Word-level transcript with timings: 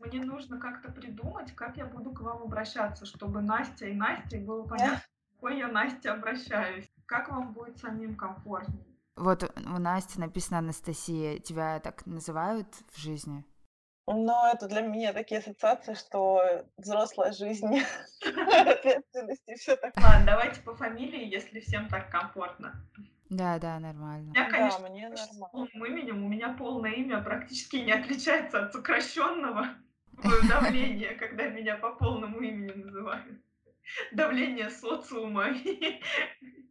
Мне 0.00 0.20
нужно 0.20 0.58
как-то 0.58 0.90
придумать, 0.90 1.52
как 1.52 1.76
я 1.76 1.86
буду 1.86 2.12
к 2.12 2.20
вам 2.20 2.42
обращаться, 2.42 3.06
чтобы 3.06 3.40
Настя 3.40 3.86
и 3.86 3.94
Настя 3.94 4.38
было 4.38 4.66
понятно, 4.66 5.02
какой 5.34 5.58
я 5.58 5.68
Настя 5.68 6.14
обращаюсь. 6.14 6.90
Как 7.06 7.30
вам 7.30 7.52
будет 7.52 7.78
самим 7.78 8.16
комфортнее? 8.16 8.84
Вот 9.16 9.44
у 9.44 9.78
Насти 9.78 10.18
написано 10.18 10.58
Анастасия. 10.58 11.38
Тебя 11.38 11.78
так 11.80 12.04
называют 12.06 12.66
в 12.92 12.98
жизни? 12.98 13.44
Но 14.06 14.50
это 14.52 14.68
для 14.68 14.82
меня 14.82 15.12
такие 15.12 15.40
ассоциации, 15.40 15.94
что 15.94 16.66
взрослая 16.76 17.32
жизнь, 17.32 17.80
ответственность 18.20 19.42
и 19.46 19.54
все 19.54 19.76
такое. 19.76 20.04
Ладно, 20.04 20.26
давайте 20.26 20.60
по 20.60 20.74
фамилии, 20.74 21.24
если 21.24 21.60
всем 21.60 21.88
так 21.88 22.10
комфортно. 22.10 22.84
Да, 23.30 23.58
да, 23.58 23.78
нормально. 23.78 24.32
Я, 24.34 24.50
конечно, 24.50 24.82
да, 24.82 24.88
мне 24.90 25.08
нормально. 25.08 25.48
полным 25.50 25.86
именем, 25.86 26.24
у 26.24 26.28
меня 26.28 26.52
полное 26.52 26.92
имя 26.92 27.22
практически 27.22 27.76
не 27.76 27.92
отличается 27.92 28.64
от 28.64 28.72
сокращенного 28.72 29.68
давления, 30.48 31.16
когда 31.16 31.48
меня 31.48 31.76
по 31.76 31.92
полному 31.92 32.40
имени 32.40 32.72
называют. 32.72 33.40
Давление 34.12 34.70
социума. 34.70 35.48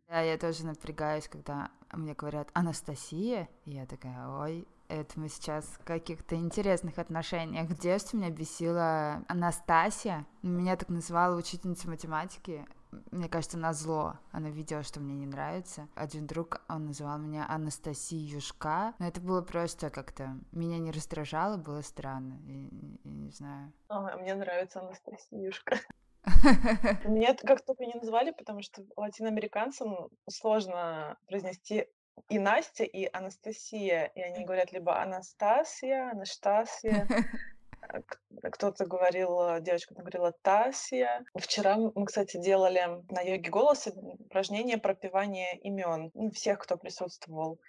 Да, 0.07 0.21
я 0.21 0.37
тоже 0.37 0.65
напрягаюсь, 0.65 1.27
когда 1.27 1.71
мне 1.91 2.13
говорят 2.13 2.49
Анастасия, 2.53 3.49
и 3.65 3.71
я 3.71 3.85
такая, 3.85 4.27
ой, 4.27 4.67
это 4.87 5.19
мы 5.19 5.29
сейчас 5.29 5.65
в 5.65 5.83
каких-то 5.83 6.35
интересных 6.35 6.99
отношениях. 6.99 7.67
В 7.67 7.79
детстве 7.79 8.19
меня 8.19 8.29
бесила 8.29 9.23
Анастасия. 9.27 10.27
Меня 10.43 10.75
так 10.75 10.89
называла 10.89 11.35
учительница 11.35 11.89
математики. 11.89 12.65
Мне 13.11 13.29
кажется, 13.29 13.57
на 13.57 13.73
зло. 13.73 14.15
Она 14.31 14.49
видела, 14.49 14.83
что 14.83 14.99
мне 14.99 15.15
не 15.15 15.25
нравится. 15.25 15.87
Один 15.95 16.27
друг, 16.27 16.61
он 16.67 16.85
называл 16.85 17.17
меня 17.17 17.45
Анастасиюшка. 17.47 18.93
Но 18.99 19.07
это 19.07 19.21
было 19.21 19.41
просто 19.41 19.89
как-то... 19.89 20.37
Меня 20.51 20.79
не 20.79 20.91
раздражало, 20.91 21.57
было 21.57 21.81
странно. 21.81 22.39
Я, 22.43 22.55
я 23.03 23.11
не 23.11 23.31
знаю. 23.31 23.73
Ага, 23.87 24.17
мне 24.17 24.35
нравится 24.35 24.81
Анастасиюшка. 24.81 25.79
Меня 27.05 27.35
как 27.35 27.65
только 27.65 27.85
не 27.85 27.93
назвали, 27.95 28.31
потому 28.31 28.61
что 28.61 28.83
латиноамериканцам 28.95 30.09
сложно 30.29 31.17
произнести 31.27 31.87
и 32.29 32.39
Настя, 32.39 32.83
и 32.83 33.09
Анастасия. 33.11 34.05
И 34.15 34.21
они 34.21 34.45
говорят 34.45 34.71
либо 34.71 35.01
Анастасия, 35.01 36.11
Анастасия. 36.11 37.07
Кто-то 38.51 38.85
говорил, 38.85 39.39
э, 39.41 39.61
девочка 39.61 39.93
говорила 39.95 40.31
Тасия. 40.31 41.25
Вчера 41.35 41.77
мы, 41.77 42.05
кстати, 42.05 42.37
делали 42.37 43.03
на 43.09 43.21
йоге 43.21 43.49
голоса 43.49 43.91
упражнение 43.95 44.77
пропивания 44.77 45.53
имен 45.63 46.11
ну, 46.13 46.31
всех, 46.31 46.59
кто 46.59 46.77
присутствовал. 46.77 47.59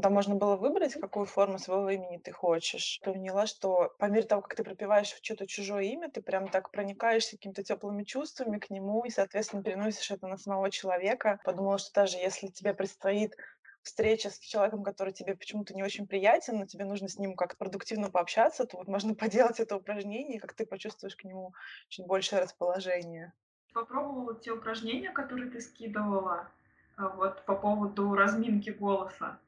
Там 0.00 0.14
можно 0.14 0.36
было 0.36 0.56
выбрать, 0.56 0.94
какую 0.94 1.26
форму 1.26 1.58
своего 1.58 1.90
имени 1.90 2.18
ты 2.18 2.32
хочешь. 2.32 3.00
Поняла, 3.02 3.46
что 3.46 3.92
по 3.98 4.06
мере 4.06 4.26
того, 4.26 4.40
как 4.40 4.54
ты 4.54 4.62
пропиваешь 4.64 5.14
что-то 5.22 5.46
чужое 5.46 5.84
имя, 5.84 6.10
ты 6.10 6.22
прям 6.22 6.48
так 6.48 6.70
проникаешься 6.70 7.32
какими-то 7.32 7.62
теплыми 7.62 8.04
чувствами 8.04 8.58
к 8.58 8.70
нему 8.70 9.04
и, 9.04 9.10
соответственно, 9.10 9.62
переносишь 9.62 10.10
это 10.10 10.26
на 10.28 10.38
самого 10.38 10.70
человека. 10.70 11.40
Подумала, 11.44 11.78
что 11.78 11.92
даже 11.92 12.18
если 12.18 12.46
тебе 12.46 12.72
предстоит 12.72 13.36
встреча 13.84 14.30
с 14.30 14.38
человеком, 14.38 14.82
который 14.82 15.12
тебе 15.12 15.36
почему-то 15.36 15.74
не 15.74 15.82
очень 15.82 16.06
приятен, 16.06 16.58
но 16.58 16.66
тебе 16.66 16.84
нужно 16.84 17.08
с 17.08 17.18
ним 17.18 17.36
как-то 17.36 17.56
продуктивно 17.56 18.10
пообщаться, 18.10 18.64
то 18.64 18.78
вот 18.78 18.88
можно 18.88 19.14
поделать 19.14 19.60
это 19.60 19.76
упражнение, 19.76 20.36
и 20.36 20.40
как 20.40 20.54
ты 20.54 20.66
почувствуешь 20.66 21.16
к 21.16 21.24
нему 21.24 21.54
чуть 21.88 22.06
большее 22.06 22.42
расположение. 22.42 23.32
Попробовала 23.72 24.34
те 24.34 24.52
упражнения, 24.52 25.10
которые 25.10 25.50
ты 25.50 25.60
скидывала, 25.60 26.48
а, 26.96 27.08
вот 27.08 27.44
по 27.44 27.54
поводу 27.54 28.14
разминки 28.14 28.70
голоса. 28.70 29.38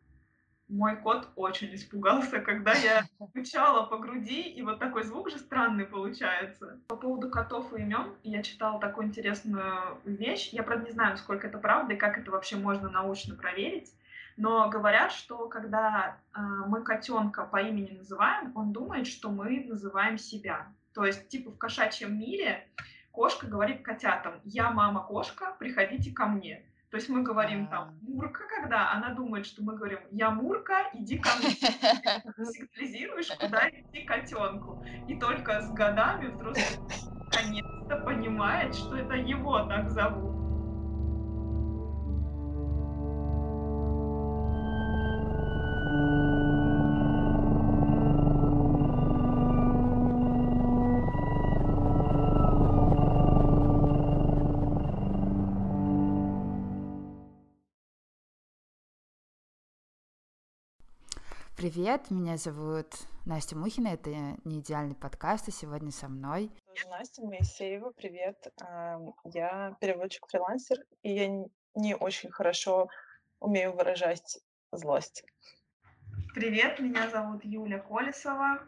Мой 0.69 0.97
кот 0.97 1.29
очень 1.37 1.73
испугался, 1.75 2.41
когда 2.41 2.75
я 2.75 3.07
стучала 3.31 3.87
по 3.87 3.99
груди, 3.99 4.43
и 4.43 4.63
вот 4.63 4.81
такой 4.81 5.05
звук 5.05 5.31
же 5.31 5.39
странный 5.39 5.87
получается. 5.87 6.81
По 6.89 6.97
поводу 6.97 7.31
котов 7.31 7.73
и 7.73 7.81
имен 7.81 8.15
я 8.25 8.43
читала 8.43 8.81
такую 8.81 9.07
интересную 9.07 9.99
вещь. 10.05 10.51
Я, 10.53 10.63
правда, 10.63 10.87
не 10.87 10.93
знаю, 10.93 11.13
насколько 11.13 11.47
это 11.47 11.59
правда 11.59 11.95
и 11.95 11.97
как 11.97 12.19
это 12.19 12.31
вообще 12.33 12.57
можно 12.57 12.91
научно 12.91 13.37
проверить. 13.37 13.95
Но 14.37 14.69
говорят, 14.69 15.13
что 15.13 15.49
когда 15.49 16.19
э, 16.35 16.41
мы 16.41 16.83
котенка 16.83 17.45
по 17.45 17.61
имени 17.61 17.97
называем, 17.97 18.53
он 18.55 18.73
думает, 18.73 19.07
что 19.07 19.31
мы 19.31 19.65
называем 19.65 20.19
себя. 20.19 20.67
То 20.93 21.05
есть, 21.05 21.29
типа 21.29 21.51
в 21.51 21.59
кошачьем 21.59 22.19
мире 22.19 22.69
кошка 23.13 23.47
говорит 23.47 23.83
котятам: 23.83 24.41
"Я 24.45 24.71
мама 24.71 25.03
кошка, 25.03 25.55
приходите 25.59 26.13
ко 26.13 26.27
мне". 26.27 26.67
То 26.91 26.99
есть 26.99 27.09
мы 27.09 27.23
говорим 27.23 27.67
там 27.67 27.89
а. 27.89 27.93
Мурка, 28.03 28.45
когда 28.49 28.93
она 28.93 29.11
думает, 29.11 29.45
что 29.45 29.63
мы 29.63 29.77
говорим 29.77 29.99
Я 30.11 30.31
Мурка, 30.31 30.89
иди 30.95 31.19
ко 31.19 31.29
мне. 31.39 31.51
Сигнализируешь, 32.47 33.31
куда 33.39 33.69
идти 33.69 34.05
котенку. 34.05 34.83
И 35.09 35.19
только 35.19 35.61
с 35.61 35.71
годами 35.73 36.29
взрослый 36.29 36.79
наконец-то 37.31 37.97
понимает, 37.99 38.75
что 38.75 38.97
это 38.97 39.15
его 39.15 39.65
так 39.67 39.91
зовут. 39.91 40.26
Привет, 61.69 62.13
меня 62.13 62.37
зовут 62.37 62.87
Настя 63.25 63.57
Мухина, 63.57 63.89
это 63.89 64.11
не 64.45 64.61
идеальный 64.61 64.95
подкаст, 64.95 65.49
и 65.49 65.51
сегодня 65.51 65.91
со 65.91 66.07
мной. 66.07 66.53
Настя 66.89 67.23
Моисеева, 67.23 67.91
привет. 67.91 68.37
Я 69.25 69.77
переводчик-фрилансер, 69.81 70.79
и 71.03 71.13
я 71.13 71.27
не 71.75 71.97
очень 71.97 72.31
хорошо 72.31 72.89
умею 73.41 73.75
выражать 73.75 74.39
злость. 74.71 75.25
Привет, 76.37 76.79
меня 76.79 77.11
зовут 77.11 77.45
Юля 77.45 77.81
Колесова, 77.81 78.63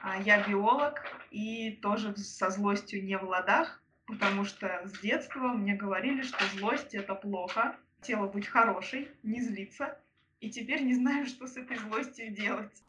а, 0.00 0.20
я 0.20 0.46
биолог 0.46 1.02
и 1.32 1.72
тоже 1.82 2.16
со 2.16 2.50
злостью 2.50 3.04
не 3.04 3.18
в 3.18 3.24
ладах, 3.24 3.82
потому 4.06 4.44
что 4.44 4.80
с 4.84 5.00
детства 5.00 5.48
мне 5.48 5.74
говорили, 5.74 6.22
что 6.22 6.44
злость— 6.56 6.94
это 6.94 7.16
плохо, 7.16 7.74
тело 8.00 8.28
быть 8.28 8.46
хорошей, 8.46 9.10
не 9.24 9.42
злиться— 9.42 9.98
и 10.44 10.50
теперь 10.50 10.82
не 10.84 10.94
знаю, 10.94 11.26
что 11.26 11.46
с 11.46 11.56
этой 11.56 11.78
злостью 11.78 12.30
делать. 12.30 12.82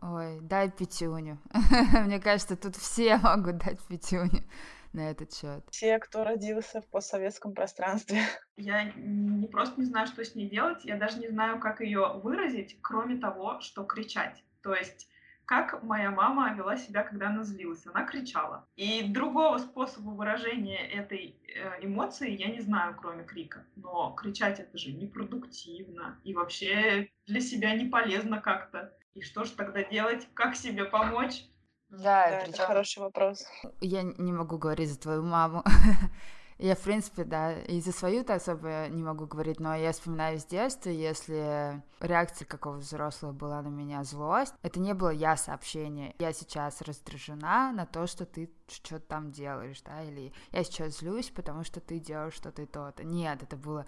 Ой, 0.00 0.40
дай 0.40 0.68
пятюню. 0.68 1.38
Мне 2.04 2.18
кажется, 2.18 2.56
тут 2.56 2.74
все 2.74 3.16
могут 3.22 3.58
дать 3.58 3.80
пятюню 3.86 4.42
на 4.92 5.10
этот 5.10 5.32
счет. 5.32 5.62
Все, 5.70 5.98
кто 6.00 6.24
родился 6.24 6.80
в 6.80 6.86
постсоветском 6.88 7.54
пространстве. 7.54 8.22
Я 8.56 8.92
не 8.96 9.46
просто 9.46 9.80
не 9.80 9.86
знаю, 9.86 10.08
что 10.08 10.24
с 10.24 10.34
ней 10.34 10.50
делать, 10.50 10.84
я 10.84 10.96
даже 10.96 11.18
не 11.18 11.28
знаю, 11.28 11.58
как 11.58 11.80
ее 11.80 12.20
выразить, 12.22 12.78
кроме 12.82 13.16
того, 13.16 13.60
что 13.60 13.84
кричать. 13.84 14.44
То 14.62 14.74
есть 14.74 15.08
как 15.52 15.82
моя 15.82 16.10
мама 16.10 16.54
вела 16.54 16.78
себя, 16.78 17.02
когда 17.02 17.28
она 17.28 17.44
злилась. 17.44 17.86
Она 17.86 18.06
кричала. 18.06 18.66
И 18.74 19.02
другого 19.02 19.58
способа 19.58 20.08
выражения 20.08 20.88
этой 20.88 21.36
э, 21.46 21.84
эмоции 21.84 22.30
я 22.30 22.48
не 22.48 22.60
знаю, 22.60 22.96
кроме 22.98 23.24
крика. 23.24 23.66
Но 23.76 24.12
кричать 24.12 24.60
это 24.60 24.78
же 24.78 24.92
непродуктивно 24.92 26.18
и 26.24 26.32
вообще 26.32 27.10
для 27.26 27.40
себя 27.42 27.74
не 27.74 27.84
полезно 27.84 28.40
как-то. 28.40 28.94
И 29.12 29.20
что 29.20 29.44
же 29.44 29.52
тогда 29.52 29.84
делать? 29.84 30.26
Как 30.32 30.56
себе 30.56 30.86
помочь? 30.86 31.44
Да, 31.90 32.30
да 32.30 32.38
это 32.44 32.62
хороший 32.62 33.00
вопрос. 33.00 33.46
Я 33.82 34.02
не 34.02 34.32
могу 34.32 34.56
говорить 34.56 34.88
за 34.88 34.98
твою 34.98 35.22
маму. 35.22 35.62
Я, 36.58 36.74
в 36.74 36.80
принципе, 36.80 37.24
да, 37.24 37.52
и 37.52 37.80
за 37.80 37.92
свою-то 37.92 38.34
особо 38.34 38.88
не 38.88 39.02
могу 39.02 39.26
говорить, 39.26 39.58
но 39.60 39.74
я 39.74 39.92
вспоминаю 39.92 40.38
с 40.38 40.44
детства, 40.44 40.90
если 40.90 41.82
реакция 42.00 42.46
какого 42.46 42.76
взрослого 42.76 43.32
была 43.32 43.62
на 43.62 43.68
меня 43.68 44.04
злость, 44.04 44.54
это 44.62 44.78
не 44.80 44.94
было 44.94 45.10
я 45.10 45.36
сообщение. 45.36 46.14
Я 46.18 46.32
сейчас 46.32 46.80
раздражена 46.82 47.72
на 47.72 47.86
то, 47.86 48.06
что 48.06 48.26
ты 48.26 48.50
что-то 48.68 49.06
там 49.06 49.32
делаешь, 49.32 49.82
да, 49.82 50.02
или 50.02 50.32
я 50.50 50.64
сейчас 50.64 50.98
злюсь, 50.98 51.30
потому 51.30 51.64
что 51.64 51.80
ты 51.80 51.98
делаешь 51.98 52.34
что-то 52.34 52.62
и 52.62 52.66
то-то. 52.66 53.04
Нет, 53.04 53.42
это 53.42 53.56
было 53.56 53.86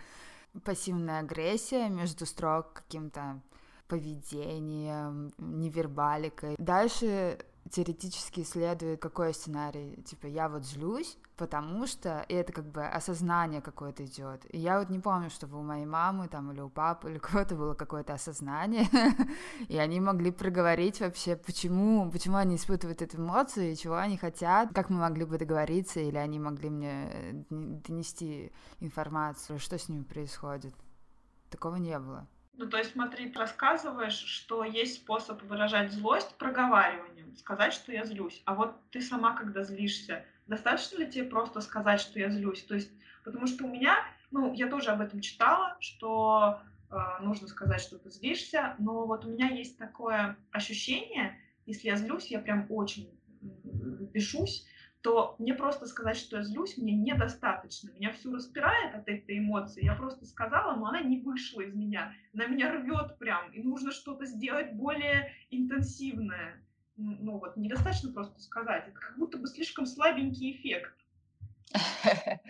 пассивная 0.64 1.20
агрессия 1.20 1.88
между 1.88 2.26
строк 2.26 2.72
каким-то 2.74 3.40
поведением, 3.88 5.32
невербаликой. 5.38 6.56
Дальше 6.58 7.38
теоретически 7.70 8.40
исследует, 8.40 9.00
какой 9.00 9.32
сценарий. 9.34 10.02
Типа, 10.02 10.26
я 10.26 10.48
вот 10.48 10.64
злюсь, 10.64 11.16
потому 11.36 11.86
что 11.86 12.24
и 12.28 12.34
это 12.34 12.52
как 12.52 12.66
бы 12.66 12.84
осознание 12.84 13.60
какое-то 13.60 14.04
идет. 14.04 14.44
И 14.50 14.58
я 14.58 14.78
вот 14.78 14.90
не 14.90 14.98
помню, 14.98 15.30
чтобы 15.30 15.58
у 15.58 15.62
моей 15.62 15.86
мамы 15.86 16.28
там 16.28 16.52
или 16.52 16.60
у 16.60 16.68
папы 16.68 17.10
или 17.10 17.18
у 17.18 17.20
кого-то 17.20 17.56
было 17.56 17.74
какое-то 17.74 18.14
осознание, 18.14 18.86
и 19.68 19.78
они 19.78 20.00
могли 20.00 20.30
проговорить 20.30 21.00
вообще, 21.00 21.36
почему, 21.36 22.10
почему 22.10 22.36
они 22.36 22.56
испытывают 22.56 23.02
эту 23.02 23.16
эмоцию, 23.16 23.76
чего 23.76 23.96
они 23.96 24.16
хотят, 24.16 24.72
как 24.74 24.90
мы 24.90 25.00
могли 25.00 25.24
бы 25.24 25.38
договориться, 25.38 26.00
или 26.00 26.16
они 26.16 26.38
могли 26.38 26.70
мне 26.70 27.08
э, 27.10 27.32
донести 27.50 28.52
информацию, 28.80 29.58
что 29.58 29.78
с 29.78 29.88
ними 29.88 30.02
происходит. 30.02 30.74
Такого 31.50 31.76
не 31.76 31.98
было. 31.98 32.26
Ну, 32.56 32.68
то 32.68 32.78
есть, 32.78 32.92
смотри, 32.92 33.30
ты 33.30 33.38
рассказываешь, 33.38 34.14
что 34.14 34.64
есть 34.64 34.96
способ 34.96 35.42
выражать 35.42 35.92
злость 35.92 36.36
проговариванием, 36.36 37.36
сказать, 37.36 37.72
что 37.72 37.92
я 37.92 38.04
злюсь. 38.04 38.42
А 38.44 38.54
вот 38.54 38.76
ты 38.90 39.00
сама, 39.00 39.34
когда 39.34 39.64
злишься, 39.64 40.24
достаточно 40.46 40.98
ли 40.98 41.10
тебе 41.10 41.24
просто 41.24 41.60
сказать, 41.60 42.00
что 42.00 42.18
я 42.20 42.30
злюсь? 42.30 42.62
То 42.62 42.76
есть, 42.76 42.90
потому 43.24 43.46
что 43.48 43.64
у 43.64 43.68
меня, 43.68 43.96
ну, 44.30 44.52
я 44.52 44.68
тоже 44.68 44.90
об 44.90 45.00
этом 45.00 45.20
читала, 45.20 45.76
что 45.80 46.60
э, 46.90 46.96
нужно 47.22 47.48
сказать, 47.48 47.80
что 47.80 47.98
ты 47.98 48.10
злишься, 48.10 48.76
но 48.78 49.04
вот 49.04 49.24
у 49.24 49.30
меня 49.30 49.48
есть 49.48 49.76
такое 49.76 50.36
ощущение, 50.52 51.36
если 51.66 51.88
я 51.88 51.96
злюсь, 51.96 52.28
я 52.28 52.38
прям 52.38 52.66
очень 52.68 53.10
бешусь, 53.40 54.64
то 55.04 55.36
мне 55.38 55.52
просто 55.52 55.86
сказать, 55.86 56.16
что 56.16 56.38
я 56.38 56.42
злюсь, 56.42 56.78
мне 56.78 56.94
недостаточно. 56.94 57.90
Меня 57.90 58.10
всю 58.14 58.34
распирает 58.34 58.94
от 58.94 59.06
этой 59.06 59.38
эмоции. 59.38 59.84
Я 59.84 59.94
просто 59.96 60.24
сказала, 60.24 60.74
но 60.76 60.86
она 60.86 61.02
не 61.02 61.20
вышла 61.20 61.60
из 61.60 61.74
меня. 61.74 62.14
Она 62.32 62.46
меня 62.46 62.72
рвет 62.72 63.18
прям, 63.18 63.52
и 63.52 63.62
нужно 63.62 63.92
что-то 63.92 64.24
сделать 64.24 64.72
более 64.72 65.30
интенсивное. 65.50 66.58
Ну 66.96 67.36
вот, 67.36 67.58
недостаточно 67.58 68.12
просто 68.12 68.40
сказать. 68.40 68.88
Это 68.88 68.98
как 68.98 69.18
будто 69.18 69.36
бы 69.36 69.46
слишком 69.46 69.84
слабенький 69.84 70.52
эффект. 70.52 70.96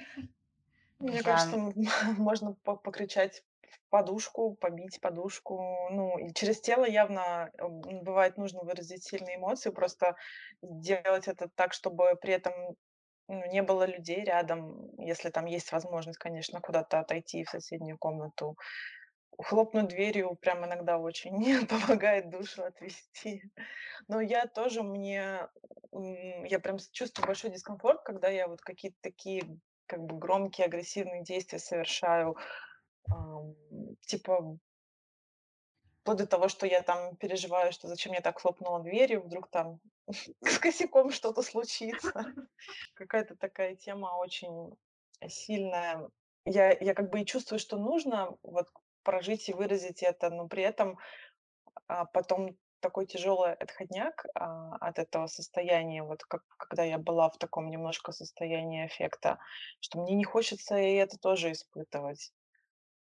Мне 1.01 1.25
кажется, 1.25 1.57
можно 2.19 2.53
покричать 2.53 3.43
подушку, 3.95 4.57
побить 4.57 5.01
подушку. 5.01 5.89
Ну, 5.93 6.19
и 6.19 6.35
через 6.35 6.61
тело 6.61 6.85
явно 6.85 7.53
бывает 8.03 8.37
нужно 8.37 8.65
выразить 8.65 9.05
сильные 9.05 9.37
эмоции, 9.37 9.71
просто 9.71 10.17
делать 10.63 11.29
это 11.29 11.49
так, 11.55 11.73
чтобы 11.73 12.17
при 12.21 12.33
этом 12.33 12.53
ну, 13.29 13.47
не 13.53 13.63
было 13.63 13.87
людей 13.87 14.25
рядом, 14.25 14.91
если 14.99 15.31
там 15.31 15.45
есть 15.47 15.71
возможность, 15.71 16.19
конечно, 16.19 16.61
куда-то 16.61 16.99
отойти 16.99 17.45
в 17.45 17.51
соседнюю 17.51 17.97
комнату. 17.97 18.57
Хлопнуть 19.39 19.87
дверью 19.87 20.37
прям 20.41 20.65
иногда 20.65 20.99
очень 20.99 21.37
помогает 21.69 22.31
душу 22.31 22.65
отвести. 22.65 23.43
Но 24.09 24.21
я 24.21 24.47
тоже 24.47 24.83
мне, 24.83 25.47
я 25.93 26.59
прям 26.59 26.79
чувствую 26.91 27.29
большой 27.29 27.51
дискомфорт, 27.51 28.03
когда 28.03 28.29
я 28.29 28.49
вот 28.49 28.61
какие-то 28.61 28.99
такие 29.03 29.45
как 29.87 30.01
бы 30.01 30.19
громкие, 30.19 30.65
агрессивные 30.65 31.23
действия 31.23 31.61
совершаю, 31.61 32.37
типа 34.01 34.59
вплоть 36.05 36.19
до 36.19 36.27
того, 36.27 36.49
что 36.49 36.67
я 36.67 36.83
там 36.83 37.17
переживаю, 37.17 37.73
что 37.73 37.89
зачем 37.89 38.13
я 38.13 38.21
так 38.21 38.39
хлопнула 38.39 38.81
дверью, 38.81 39.23
вдруг 39.23 39.49
там 39.49 39.81
с 40.43 40.59
косяком 40.59 41.11
что-то 41.11 41.43
случится. 41.43 42.13
Какая-то 42.95 43.37
такая 43.37 43.75
тема 43.75 44.17
очень 44.19 44.77
сильная. 45.27 46.09
Я, 46.45 46.77
я 46.79 46.95
как 46.95 47.11
бы 47.11 47.23
и 47.23 47.27
чувствую, 47.27 47.59
что 47.59 47.79
нужно 47.79 48.37
вот 48.43 48.69
прожить 49.03 49.49
и 49.49 49.55
выразить 49.55 50.03
это, 50.03 50.29
но 50.29 50.47
при 50.47 50.63
этом 50.63 50.99
а, 51.87 52.05
потом 52.05 52.57
такой 52.81 53.07
тяжелый 53.07 53.55
отходняк 53.55 54.27
а, 54.35 54.77
от 54.77 54.99
этого 54.99 55.27
состояния, 55.27 56.03
вот 56.03 56.23
как 56.25 56.43
когда 56.59 56.85
я 56.85 56.99
была 56.99 57.31
в 57.31 57.39
таком 57.39 57.71
немножко 57.71 58.13
состоянии 58.13 58.87
эффекта, 58.87 59.39
что 59.81 60.01
мне 60.01 60.15
не 60.15 60.25
хочется 60.25 60.77
и 60.77 60.95
это 60.97 61.19
тоже 61.19 61.53
испытывать. 61.53 62.31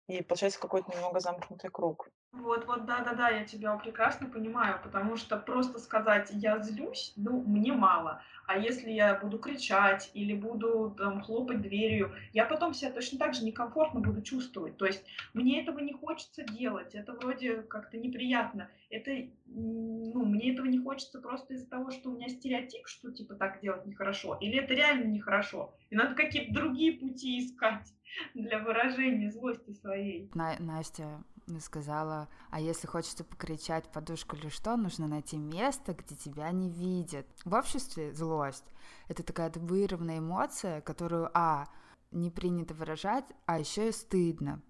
И 0.09 0.23
получается 0.23 0.61
какой-то 0.61 0.91
немного 0.91 1.21
замкнутый 1.21 1.71
круг. 1.71 2.09
Вот, 2.33 2.67
вот, 2.67 2.87
да, 2.87 3.01
да, 3.05 3.13
да, 3.13 3.29
я 3.29 3.45
тебя 3.45 3.77
прекрасно 3.77 4.27
понимаю, 4.27 4.81
потому 4.83 5.17
что 5.17 5.37
просто 5.37 5.79
сказать 5.79 6.31
я 6.33 6.59
злюсь, 6.61 7.13
ну, 7.17 7.43
мне 7.43 7.73
мало. 7.73 8.23
А 8.47 8.57
если 8.57 8.91
я 8.91 9.15
буду 9.17 9.39
кричать 9.39 10.11
или 10.15 10.35
буду 10.35 10.95
там 10.97 11.21
хлопать 11.23 11.61
дверью, 11.61 12.13
я 12.33 12.47
потом 12.47 12.73
себя 12.73 12.91
точно 12.91 13.19
так 13.19 13.35
же 13.35 13.45
некомфортно 13.45 14.01
буду 14.01 14.23
чувствовать. 14.23 14.79
То 14.79 14.87
есть 14.87 15.05
мне 15.35 15.63
этого 15.63 15.79
не 15.79 15.93
хочется 15.93 16.43
делать, 16.43 16.95
это 16.95 17.13
вроде 17.13 17.63
как-то 17.63 17.99
неприятно. 17.99 18.71
Это, 18.89 19.11
ну, 19.47 20.25
мне 20.25 20.53
этого 20.53 20.67
не 20.67 20.79
хочется 20.79 21.21
просто 21.21 21.55
из-за 21.55 21.69
того, 21.69 21.91
что 21.91 22.11
у 22.11 22.17
меня 22.17 22.29
стереотип, 22.29 22.87
что 22.87 23.13
типа 23.13 23.35
так 23.35 23.61
делать 23.61 23.87
нехорошо, 23.87 24.39
или 24.41 24.59
это 24.59 24.73
реально 24.73 25.05
нехорошо. 25.05 25.75
И 25.91 25.97
надо 25.97 26.15
какие-то 26.15 26.55
другие 26.55 26.95
пути 26.95 27.39
искать 27.39 27.93
для 28.35 28.59
выражения 28.59 29.31
злости 29.31 29.73
своей. 29.73 30.31
На 30.35 30.59
Настя 30.59 31.23
сказала, 31.61 32.29
а 32.51 32.61
если 32.61 32.87
хочется 32.87 33.25
покричать 33.25 33.91
подушку 33.91 34.37
или 34.37 34.49
что, 34.49 34.77
нужно 34.77 35.07
найти 35.09 35.37
место, 35.37 35.95
где 35.95 36.15
тебя 36.15 36.51
не 36.51 36.71
видят. 36.71 37.27
В 37.45 37.55
обществе 37.55 38.13
злость— 38.13 38.65
это 39.09 39.23
такая 39.23 39.51
табуированная 39.51 40.19
эмоция, 40.19 40.81
которую, 40.81 41.31
а, 41.35 41.67
не 42.11 42.31
принято 42.31 42.75
выражать, 42.75 43.25
а 43.47 43.59
еще 43.59 43.89
и 43.89 43.93
стыдно. 43.93 44.63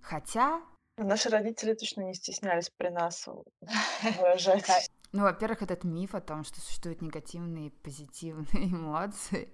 Хотя... 0.00 0.62
Наши 0.96 1.30
родители 1.30 1.74
точно 1.74 2.02
не 2.02 2.14
стеснялись 2.14 2.70
при 2.70 2.88
нас 2.88 3.26
выражать. 4.18 4.90
Ну, 5.12 5.22
во-первых, 5.22 5.62
этот 5.62 5.84
миф 5.84 6.14
о 6.14 6.20
том, 6.20 6.44
что 6.44 6.60
существуют 6.60 7.02
негативные 7.02 7.68
и 7.68 7.70
позитивные 7.70 8.66
эмоции. 8.70 9.52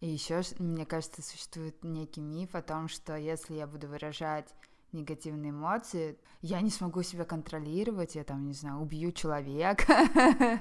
И 0.00 0.08
еще, 0.08 0.40
мне 0.58 0.86
кажется, 0.86 1.22
существует 1.22 1.84
некий 1.84 2.22
миф 2.22 2.54
о 2.54 2.62
том, 2.62 2.88
что 2.88 3.16
если 3.16 3.54
я 3.54 3.66
буду 3.66 3.88
выражать 3.88 4.54
негативные 4.92 5.50
эмоции, 5.50 6.18
я 6.42 6.60
не 6.60 6.70
смогу 6.70 7.02
себя 7.02 7.24
контролировать, 7.24 8.14
я 8.14 8.24
там, 8.24 8.46
не 8.46 8.54
знаю, 8.54 8.80
убью 8.80 9.12
человека, 9.12 10.08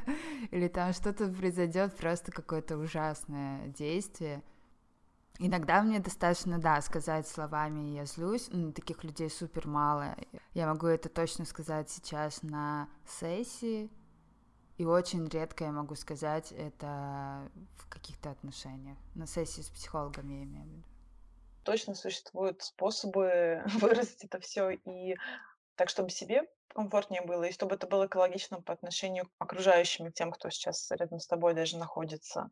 или 0.51 0.67
там 0.67 0.93
что-то 0.93 1.27
произойдет, 1.29 1.95
просто 1.95 2.31
какое-то 2.31 2.77
ужасное 2.77 3.67
действие. 3.69 4.43
Иногда 5.39 5.81
мне 5.81 5.99
достаточно, 5.99 6.59
да, 6.59 6.81
сказать 6.81 7.27
словами 7.27 7.95
«я 7.95 8.05
злюсь», 8.05 8.49
но 8.51 8.73
таких 8.73 9.03
людей 9.05 9.29
супер 9.29 9.67
мало. 9.67 10.17
Я 10.53 10.67
могу 10.67 10.87
это 10.87 11.07
точно 11.07 11.45
сказать 11.45 11.89
сейчас 11.89 12.43
на 12.43 12.89
сессии, 13.07 13.89
и 14.77 14.85
очень 14.85 15.27
редко 15.27 15.63
я 15.63 15.71
могу 15.71 15.95
сказать 15.95 16.51
это 16.51 17.49
в 17.75 17.87
каких-то 17.87 18.31
отношениях. 18.31 18.97
На 19.15 19.27
сессии 19.27 19.61
с 19.61 19.69
психологом 19.69 20.27
я 20.27 20.43
имею 20.43 20.65
в 20.65 20.67
виду 20.67 20.83
точно 21.69 21.93
существуют 21.93 22.63
способы 22.63 23.61
выразить 23.79 24.23
это 24.23 24.39
все 24.39 24.71
и 24.71 25.15
так, 25.75 25.89
чтобы 25.89 26.09
себе 26.09 26.47
комфортнее 26.69 27.21
было, 27.21 27.43
и 27.43 27.51
чтобы 27.51 27.75
это 27.75 27.85
было 27.85 28.07
экологично 28.07 28.59
по 28.59 28.73
отношению 28.73 29.25
к 29.25 29.29
окружающим, 29.37 30.11
тем, 30.11 30.31
кто 30.31 30.49
сейчас 30.49 30.89
рядом 30.89 31.19
с 31.19 31.27
тобой 31.27 31.53
даже 31.53 31.77
находится. 31.77 32.49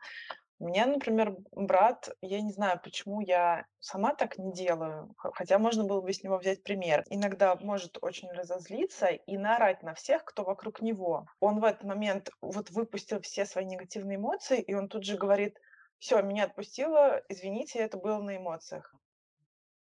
У 0.60 0.68
меня, 0.68 0.86
например, 0.86 1.36
брат, 1.52 2.10
я 2.22 2.42
не 2.42 2.52
знаю, 2.52 2.80
почему 2.84 3.22
я 3.22 3.66
сама 3.80 4.14
так 4.14 4.38
не 4.38 4.54
делаю, 4.54 5.16
хотя 5.18 5.58
можно 5.58 5.84
было 5.84 6.02
бы 6.02 6.14
с 6.14 6.22
него 6.22 6.38
взять 6.38 6.62
пример. 6.62 7.04
Иногда 7.10 7.56
может 7.56 7.98
очень 8.02 8.32
разозлиться 8.32 9.08
и 9.08 9.38
наорать 9.38 9.82
на 9.82 9.96
всех, 9.96 10.26
кто 10.26 10.44
вокруг 10.44 10.82
него. 10.82 11.26
Он 11.40 11.60
в 11.60 11.64
этот 11.64 11.84
момент 11.84 12.30
вот 12.42 12.70
выпустил 12.70 13.20
все 13.22 13.46
свои 13.46 13.66
негативные 13.66 14.18
эмоции, 14.18 14.62
и 14.62 14.76
он 14.76 14.90
тут 14.90 15.06
же 15.06 15.18
говорит, 15.18 15.58
все, 15.98 16.22
меня 16.22 16.44
отпустило, 16.44 17.24
извините, 17.30 17.80
это 17.80 17.98
было 17.98 18.20
на 18.20 18.38
эмоциях 18.38 18.94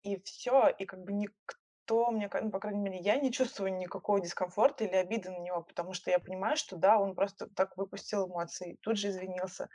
и 0.02 0.20
все, 0.22 0.68
и 0.68 0.84
как 0.84 1.04
бы 1.04 1.12
никто, 1.12 2.10
мне, 2.10 2.30
ну, 2.32 2.50
по 2.50 2.60
крайней 2.60 2.80
мере, 2.80 2.98
я 2.98 3.16
не 3.16 3.32
чувствую 3.32 3.76
никакого 3.76 4.20
дискомфорта 4.20 4.84
или 4.84 4.94
обиды 4.94 5.30
на 5.30 5.38
него, 5.38 5.62
потому 5.62 5.92
что 5.92 6.10
я 6.10 6.18
понимаю, 6.18 6.56
что 6.56 6.76
да, 6.76 6.98
он 6.98 7.14
просто 7.14 7.48
так 7.48 7.76
выпустил 7.76 8.28
эмоции, 8.28 8.78
тут 8.80 8.98
же 8.98 9.08
извинился. 9.08 9.68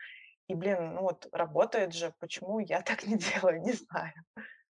И, 0.48 0.56
блин, 0.56 0.96
ну 0.96 1.02
вот 1.02 1.28
работает 1.32 1.94
же, 1.94 2.14
почему 2.20 2.60
я 2.60 2.82
так 2.84 3.06
не 3.06 3.18
делаю, 3.18 3.62
не 3.62 3.74
знаю. 3.74 4.14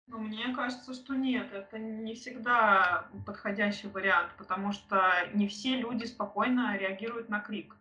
Ну, 0.06 0.18
мне 0.18 0.54
кажется, 0.54 0.92
что 0.94 1.14
нет, 1.14 1.52
это 1.52 1.78
не 1.78 2.14
всегда 2.14 3.08
подходящий 3.24 3.88
вариант, 3.88 4.32
потому 4.36 4.72
что 4.72 5.00
не 5.32 5.48
все 5.48 5.76
люди 5.76 6.04
спокойно 6.04 6.76
реагируют 6.76 7.28
на 7.28 7.40
крик. 7.40 7.76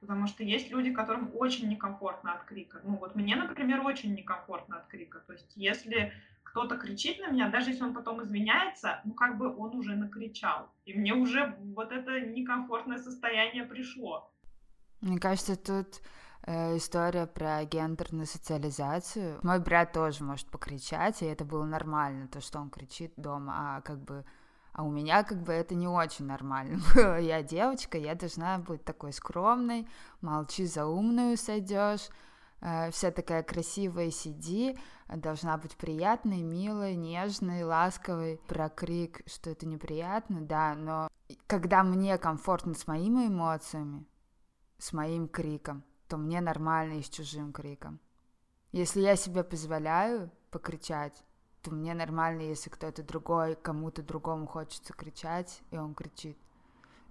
Потому 0.00 0.26
что 0.26 0.44
есть 0.44 0.70
люди, 0.70 0.92
которым 0.92 1.30
очень 1.34 1.68
некомфортно 1.68 2.34
от 2.34 2.44
крика. 2.44 2.80
Ну 2.84 2.96
вот 2.96 3.16
мне, 3.16 3.34
например, 3.34 3.80
очень 3.84 4.14
некомфортно 4.14 4.78
от 4.78 4.86
крика. 4.86 5.18
То 5.20 5.32
есть 5.32 5.52
если 5.56 6.12
кто-то 6.44 6.76
кричит 6.76 7.18
на 7.20 7.28
меня, 7.28 7.50
даже 7.50 7.70
если 7.70 7.84
он 7.84 7.94
потом 7.94 8.22
извиняется, 8.22 9.00
ну 9.04 9.14
как 9.14 9.38
бы 9.38 9.54
он 9.54 9.76
уже 9.76 9.96
накричал. 9.96 10.70
И 10.84 10.94
мне 10.94 11.14
уже 11.14 11.56
вот 11.74 11.92
это 11.92 12.20
некомфортное 12.20 12.98
состояние 12.98 13.64
пришло. 13.64 14.32
Мне 15.00 15.18
кажется, 15.18 15.56
тут 15.56 16.00
э, 16.46 16.76
история 16.76 17.26
про 17.26 17.64
гендерную 17.64 18.26
социализацию. 18.26 19.38
Мой 19.42 19.60
брат 19.60 19.92
тоже 19.92 20.24
может 20.24 20.48
покричать, 20.48 21.22
и 21.22 21.26
это 21.26 21.44
было 21.44 21.64
нормально, 21.64 22.28
то, 22.28 22.40
что 22.40 22.58
он 22.58 22.70
кричит 22.70 23.12
дома, 23.16 23.76
а 23.76 23.80
как 23.82 24.00
бы 24.02 24.24
а 24.78 24.84
у 24.84 24.92
меня 24.92 25.24
как 25.24 25.42
бы 25.42 25.52
это 25.52 25.74
не 25.74 25.88
очень 25.88 26.26
нормально 26.26 26.78
было. 26.94 27.18
Я 27.18 27.42
девочка, 27.42 27.98
я 27.98 28.14
должна 28.14 28.58
быть 28.58 28.84
такой 28.84 29.12
скромной, 29.12 29.88
молчи 30.20 30.66
за 30.66 30.86
умную 30.86 31.36
сойдешь, 31.36 32.08
э, 32.60 32.92
вся 32.92 33.10
такая 33.10 33.42
красивая 33.42 34.12
сиди, 34.12 34.78
должна 35.08 35.58
быть 35.58 35.76
приятной, 35.76 36.42
милой, 36.42 36.94
нежной, 36.94 37.64
ласковой. 37.64 38.40
Про 38.46 38.68
крик, 38.68 39.22
что 39.26 39.50
это 39.50 39.66
неприятно, 39.66 40.42
да, 40.42 40.76
но 40.76 41.08
когда 41.48 41.82
мне 41.82 42.16
комфортно 42.16 42.74
с 42.74 42.86
моими 42.86 43.26
эмоциями, 43.26 44.06
с 44.78 44.92
моим 44.92 45.26
криком, 45.26 45.82
то 46.06 46.16
мне 46.16 46.40
нормально 46.40 47.00
и 47.00 47.02
с 47.02 47.08
чужим 47.08 47.52
криком. 47.52 47.98
Если 48.70 49.00
я 49.00 49.16
себе 49.16 49.42
позволяю 49.42 50.30
покричать, 50.52 51.24
то 51.62 51.70
мне 51.70 51.94
нормально, 51.94 52.42
если 52.42 52.70
кто-то 52.70 53.02
другой, 53.02 53.56
кому-то 53.56 54.02
другому 54.02 54.46
хочется 54.46 54.92
кричать, 54.92 55.60
и 55.70 55.76
он 55.76 55.94
кричит. 55.94 56.38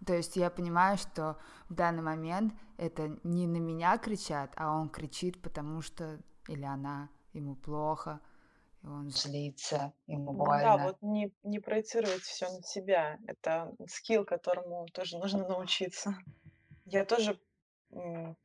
То 0.06 0.14
есть 0.14 0.36
я 0.36 0.50
понимаю, 0.50 0.98
что 0.98 1.38
в 1.70 1.74
данный 1.74 2.04
момент 2.04 2.54
это 2.78 3.18
не 3.24 3.48
на 3.48 3.58
меня 3.58 3.98
кричат, 3.98 4.52
а 4.56 4.72
он 4.80 4.90
кричит, 4.90 5.42
потому 5.42 5.82
что 5.82 6.20
или 6.48 6.64
она 6.64 7.10
ему 7.34 7.56
плохо, 7.56 8.22
и 8.84 8.88
он 8.88 9.10
злится, 9.10 9.94
ему 10.06 10.34
Ну 10.34 10.46
больно. 10.46 10.62
да, 10.62 10.78
вот 10.78 11.02
не, 11.02 11.34
не 11.44 11.60
проецировать 11.60 12.22
все 12.22 12.50
на 12.50 12.62
себя. 12.62 13.18
Это 13.28 13.74
скилл, 13.88 14.24
которому 14.24 14.86
тоже 14.94 15.18
нужно 15.18 15.48
научиться. 15.48 16.16
Я 16.86 17.04
тоже 17.04 17.40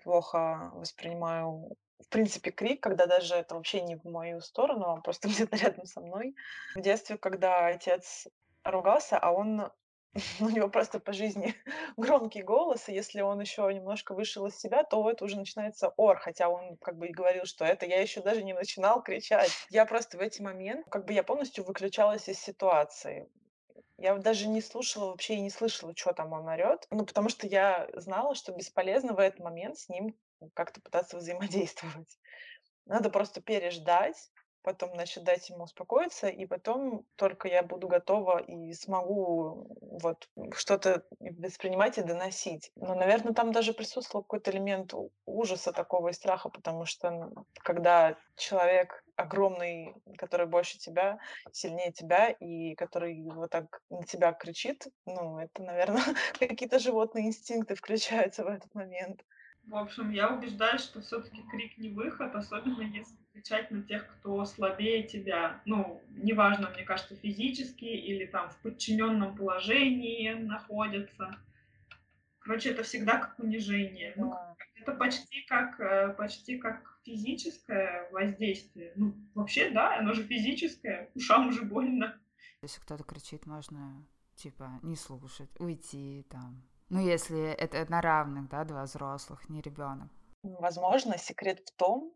плохо 0.03 0.71
воспринимаю, 0.75 1.77
в 2.03 2.09
принципе, 2.09 2.51
крик, 2.51 2.83
когда 2.83 3.07
даже 3.07 3.35
это 3.35 3.55
вообще 3.55 3.81
не 3.81 3.97
в 3.97 4.05
мою 4.05 4.41
сторону, 4.41 4.87
а 4.87 5.01
просто 5.01 5.29
где-то 5.29 5.57
рядом 5.57 5.87
со 5.87 6.01
мной. 6.01 6.35
В 6.75 6.81
детстве, 6.81 7.17
когда 7.17 7.67
отец 7.67 8.29
ругался, 8.65 9.19
а 9.19 9.33
он 9.33 9.71
у 10.41 10.49
него 10.49 10.69
просто 10.69 11.01
по 11.01 11.13
жизни 11.13 11.55
громкий 11.97 12.43
голос, 12.43 12.89
и 12.89 12.95
если 12.95 13.23
он 13.23 13.41
еще 13.41 13.63
немножко 13.73 14.15
вышел 14.15 14.47
из 14.47 14.59
себя, 14.59 14.85
то 14.85 15.09
это 15.11 15.25
уже 15.25 15.37
начинается 15.37 15.93
ор, 15.97 16.19
хотя 16.19 16.49
он 16.49 16.77
как 16.79 16.97
бы 16.97 17.09
и 17.09 17.13
говорил, 17.13 17.45
что 17.45 17.65
это 17.65 17.87
я 17.87 18.01
еще 18.01 18.21
даже 18.21 18.43
не 18.43 18.53
начинал 18.53 19.03
кричать. 19.03 19.51
Я 19.71 19.87
просто 19.87 20.19
в 20.19 20.21
эти 20.21 20.43
моменты, 20.43 20.89
как 20.91 21.07
бы 21.07 21.13
я 21.13 21.23
полностью 21.23 21.65
выключалась 21.65 22.29
из 22.29 22.39
ситуации. 22.39 23.31
Я 23.99 24.17
даже 24.17 24.49
не 24.49 24.61
слушала 24.61 25.11
вообще 25.11 25.35
и 25.35 25.41
не 25.41 25.51
слышала, 25.51 25.95
что 25.97 26.13
там 26.13 26.33
он 26.33 26.49
орет, 26.49 26.87
ну, 26.91 27.07
потому 27.07 27.29
что 27.29 27.47
я 27.47 27.89
знала, 27.95 28.35
что 28.35 28.53
бесполезно 28.53 29.15
в 29.15 29.19
этот 29.21 29.41
момент 29.41 29.79
с 29.79 29.89
ним 29.89 30.17
как-то 30.55 30.81
пытаться 30.81 31.17
взаимодействовать. 31.17 32.19
Надо 32.87 33.11
просто 33.11 33.41
переждать, 33.41 34.31
потом, 34.63 34.91
значит, 34.95 35.25
дать 35.25 35.49
ему 35.51 35.65
успокоиться, 35.65 36.29
и 36.29 36.47
потом 36.47 37.05
только 37.17 37.49
я 37.49 37.63
буду 37.63 37.89
готова 37.89 38.39
и 38.39 38.73
смогу 38.73 39.67
вот 39.81 40.29
что-то 40.55 41.05
воспринимать 41.21 41.99
и 41.99 42.03
доносить. 42.03 42.71
Но, 42.77 42.95
наверное, 42.95 43.35
там 43.35 43.53
даже 43.53 43.73
присутствовал 43.73 44.23
какой-то 44.23 44.51
элемент 44.51 44.95
ужаса 45.27 45.73
такого 45.73 46.09
и 46.09 46.13
страха, 46.13 46.49
потому 46.49 46.87
что 46.87 47.33
когда 47.63 48.17
человек 48.37 49.05
огромный, 49.17 49.95
который 50.17 50.47
больше 50.47 50.79
тебя, 50.79 51.19
сильнее 51.53 51.93
тебя, 51.93 52.31
и 52.31 52.75
который 52.75 53.23
вот 53.31 53.51
так 53.51 53.83
на 53.91 54.05
тебя 54.05 54.33
кричит, 54.33 54.87
ну, 55.07 55.39
это, 55.39 55.63
наверное, 55.63 56.03
какие-то 56.39 56.79
животные 56.79 57.27
инстинкты 57.27 57.75
включаются 57.75 58.45
в 58.45 58.49
этот 58.49 58.75
момент. 58.75 59.23
В 59.67 59.77
общем, 59.77 60.11
я 60.11 60.31
убеждаюсь, 60.31 60.83
что 60.83 61.01
все-таки 61.01 61.43
крик 61.51 61.79
не 61.79 61.89
выход, 61.91 62.35
особенно 62.35 62.83
если 62.83 63.17
кричать 63.33 63.71
на 63.71 63.83
тех, 63.83 64.07
кто 64.09 64.45
слабее 64.45 65.05
тебя. 65.05 65.63
Ну, 65.65 66.03
неважно, 66.11 66.71
мне 66.71 66.85
кажется, 66.85 67.17
физически 67.17 67.85
или 67.85 68.27
там 68.27 68.51
в 68.51 68.57
подчиненном 68.59 69.37
положении 69.37 70.33
находятся. 70.33 71.39
Короче, 72.41 72.71
это 72.71 72.83
всегда 72.83 73.19
как 73.19 73.39
унижение. 73.39 74.13
Ну, 74.17 74.35
это 74.75 74.93
почти 74.93 75.43
как, 75.43 75.79
э, 75.81 76.13
почти 76.15 76.59
как 76.59 76.99
физическое 77.05 78.09
воздействие. 78.11 78.93
Ну, 78.97 79.15
вообще, 79.35 79.71
да, 79.71 79.97
оно 79.99 80.13
же 80.13 80.25
физическое, 80.25 81.11
ушам 81.15 81.49
уже 81.49 81.63
больно. 81.63 82.21
Если 82.63 82.81
кто-то 82.81 83.05
кричит, 83.05 83.47
можно, 83.47 84.07
типа, 84.35 84.81
не 84.83 84.97
слушать, 84.97 85.51
уйти 85.59 86.27
там. 86.29 86.63
Ну, 86.89 87.01
если 87.01 87.53
это 87.53 87.91
на 87.91 88.01
равных, 88.01 88.49
да, 88.49 88.65
два 88.65 88.83
взрослых, 88.85 89.49
не 89.49 89.61
ребенок. 89.61 90.09
Возможно, 90.43 91.19
секрет 91.19 91.61
в 91.61 91.73
том, 91.77 92.15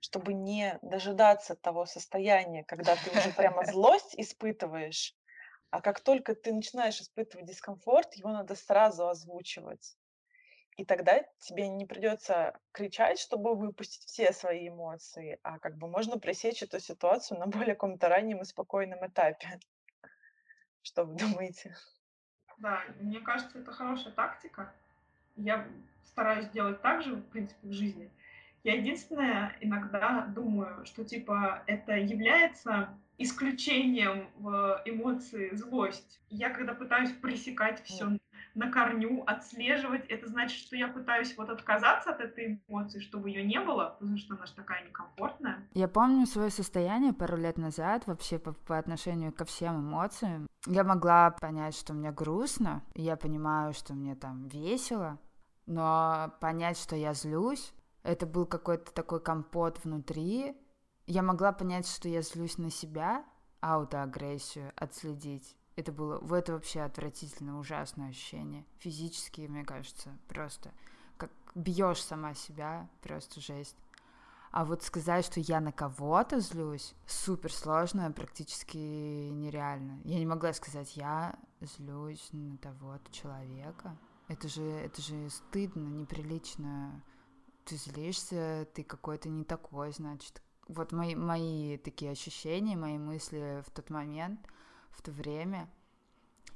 чтобы 0.00 0.34
не 0.34 0.78
дожидаться 0.82 1.54
того 1.54 1.86
состояния, 1.86 2.64
когда 2.64 2.96
ты 2.96 3.10
уже 3.10 3.32
прямо 3.32 3.64
злость 3.66 4.14
испытываешь, 4.16 5.14
а 5.70 5.80
как 5.80 6.00
только 6.00 6.34
ты 6.34 6.52
начинаешь 6.52 7.00
испытывать 7.00 7.46
дискомфорт, 7.46 8.14
его 8.14 8.30
надо 8.30 8.54
сразу 8.54 9.08
озвучивать. 9.08 9.96
И 10.76 10.84
тогда 10.84 11.22
тебе 11.38 11.68
не 11.68 11.86
придется 11.86 12.58
кричать, 12.72 13.18
чтобы 13.18 13.54
выпустить 13.54 14.04
все 14.04 14.32
свои 14.32 14.68
эмоции, 14.68 15.38
а 15.42 15.58
как 15.58 15.76
бы 15.78 15.88
можно 15.88 16.18
пресечь 16.18 16.62
эту 16.62 16.80
ситуацию 16.80 17.38
на 17.38 17.46
более 17.46 17.74
каком-то 17.74 18.08
раннем 18.08 18.42
и 18.42 18.44
спокойном 18.44 19.06
этапе. 19.06 19.58
Что 20.82 21.04
вы 21.04 21.16
думаете? 21.16 21.74
Да, 22.58 22.82
мне 23.00 23.20
кажется, 23.20 23.58
это 23.58 23.72
хорошая 23.72 24.12
тактика. 24.12 24.72
Я 25.36 25.66
стараюсь 26.04 26.48
делать 26.48 26.80
так 26.80 27.02
же, 27.02 27.16
в 27.16 27.24
принципе, 27.26 27.68
в 27.68 27.72
жизни. 27.72 28.10
Я 28.64 28.74
единственное 28.74 29.56
иногда 29.60 30.26
думаю, 30.34 30.84
что 30.86 31.04
типа 31.04 31.62
это 31.66 31.92
является 31.92 32.88
исключением 33.18 34.28
в 34.38 34.82
эмоции 34.84 35.54
злость. 35.54 36.20
Я 36.30 36.50
когда 36.50 36.74
пытаюсь 36.74 37.12
пресекать 37.12 37.82
все 37.84 38.18
на 38.56 38.72
корню, 38.72 39.22
отслеживать, 39.26 40.06
это 40.06 40.28
значит, 40.28 40.58
что 40.58 40.76
я 40.76 40.88
пытаюсь 40.88 41.36
вот 41.36 41.50
отказаться 41.50 42.10
от 42.10 42.20
этой 42.20 42.60
эмоции, 42.68 43.00
чтобы 43.00 43.28
ее 43.28 43.44
не 43.44 43.60
было, 43.60 43.96
потому 44.00 44.16
что 44.16 44.34
она 44.34 44.46
же 44.46 44.54
такая 44.54 44.84
некомфортная. 44.84 45.68
Я 45.74 45.88
помню 45.88 46.26
свое 46.26 46.50
состояние 46.50 47.12
пару 47.12 47.36
лет 47.36 47.58
назад 47.58 48.06
вообще 48.06 48.38
по, 48.38 48.52
по 48.52 48.78
отношению 48.78 49.32
ко 49.32 49.44
всем 49.44 49.80
эмоциям. 49.80 50.46
Я 50.66 50.84
могла 50.84 51.30
понять, 51.30 51.76
что 51.76 51.92
мне 51.92 52.10
грустно, 52.10 52.82
я 52.94 53.16
понимаю, 53.16 53.74
что 53.74 53.92
мне 53.92 54.14
там 54.14 54.48
весело, 54.48 55.18
но 55.66 56.32
понять, 56.40 56.78
что 56.78 56.96
я 56.96 57.12
злюсь, 57.12 57.74
это 58.02 58.24
был 58.24 58.46
какой-то 58.46 58.90
такой 58.92 59.20
компот 59.20 59.84
внутри. 59.84 60.56
Я 61.06 61.22
могла 61.22 61.52
понять, 61.52 61.86
что 61.86 62.08
я 62.08 62.22
злюсь 62.22 62.56
на 62.56 62.70
себя, 62.70 63.24
аутоагрессию 63.60 64.72
отследить. 64.76 65.56
Это 65.76 65.92
было, 65.92 66.18
в 66.18 66.32
это 66.32 66.54
вообще 66.54 66.80
отвратительно, 66.80 67.58
ужасное 67.58 68.08
ощущение. 68.08 68.64
Физически, 68.78 69.42
мне 69.42 69.64
кажется, 69.64 70.16
просто 70.26 70.72
как 71.18 71.30
бьешь 71.54 72.02
сама 72.02 72.34
себя, 72.34 72.88
просто 73.02 73.40
жесть. 73.40 73.76
А 74.52 74.64
вот 74.64 74.82
сказать, 74.82 75.26
что 75.26 75.38
я 75.38 75.60
на 75.60 75.70
кого-то 75.70 76.40
злюсь, 76.40 76.94
супер 77.06 77.52
сложно, 77.52 78.10
практически 78.10 78.78
нереально. 78.78 80.00
Я 80.04 80.18
не 80.18 80.24
могла 80.24 80.54
сказать, 80.54 80.96
я 80.96 81.38
злюсь 81.60 82.26
на 82.32 82.56
того-то 82.56 83.12
человека. 83.12 83.98
Это 84.28 84.48
же, 84.48 84.62
это 84.62 85.02
же 85.02 85.28
стыдно, 85.28 85.86
неприлично. 85.86 87.02
Ты 87.66 87.76
злишься, 87.76 88.66
ты 88.72 88.82
какой-то 88.82 89.28
не 89.28 89.44
такой, 89.44 89.92
значит. 89.92 90.40
Вот 90.68 90.90
мои, 90.92 91.14
мои 91.14 91.76
такие 91.76 92.12
ощущения, 92.12 92.76
мои 92.76 92.96
мысли 92.96 93.62
в 93.66 93.70
тот 93.70 93.90
момент, 93.90 94.40
в 94.96 95.02
то 95.02 95.10
время. 95.12 95.68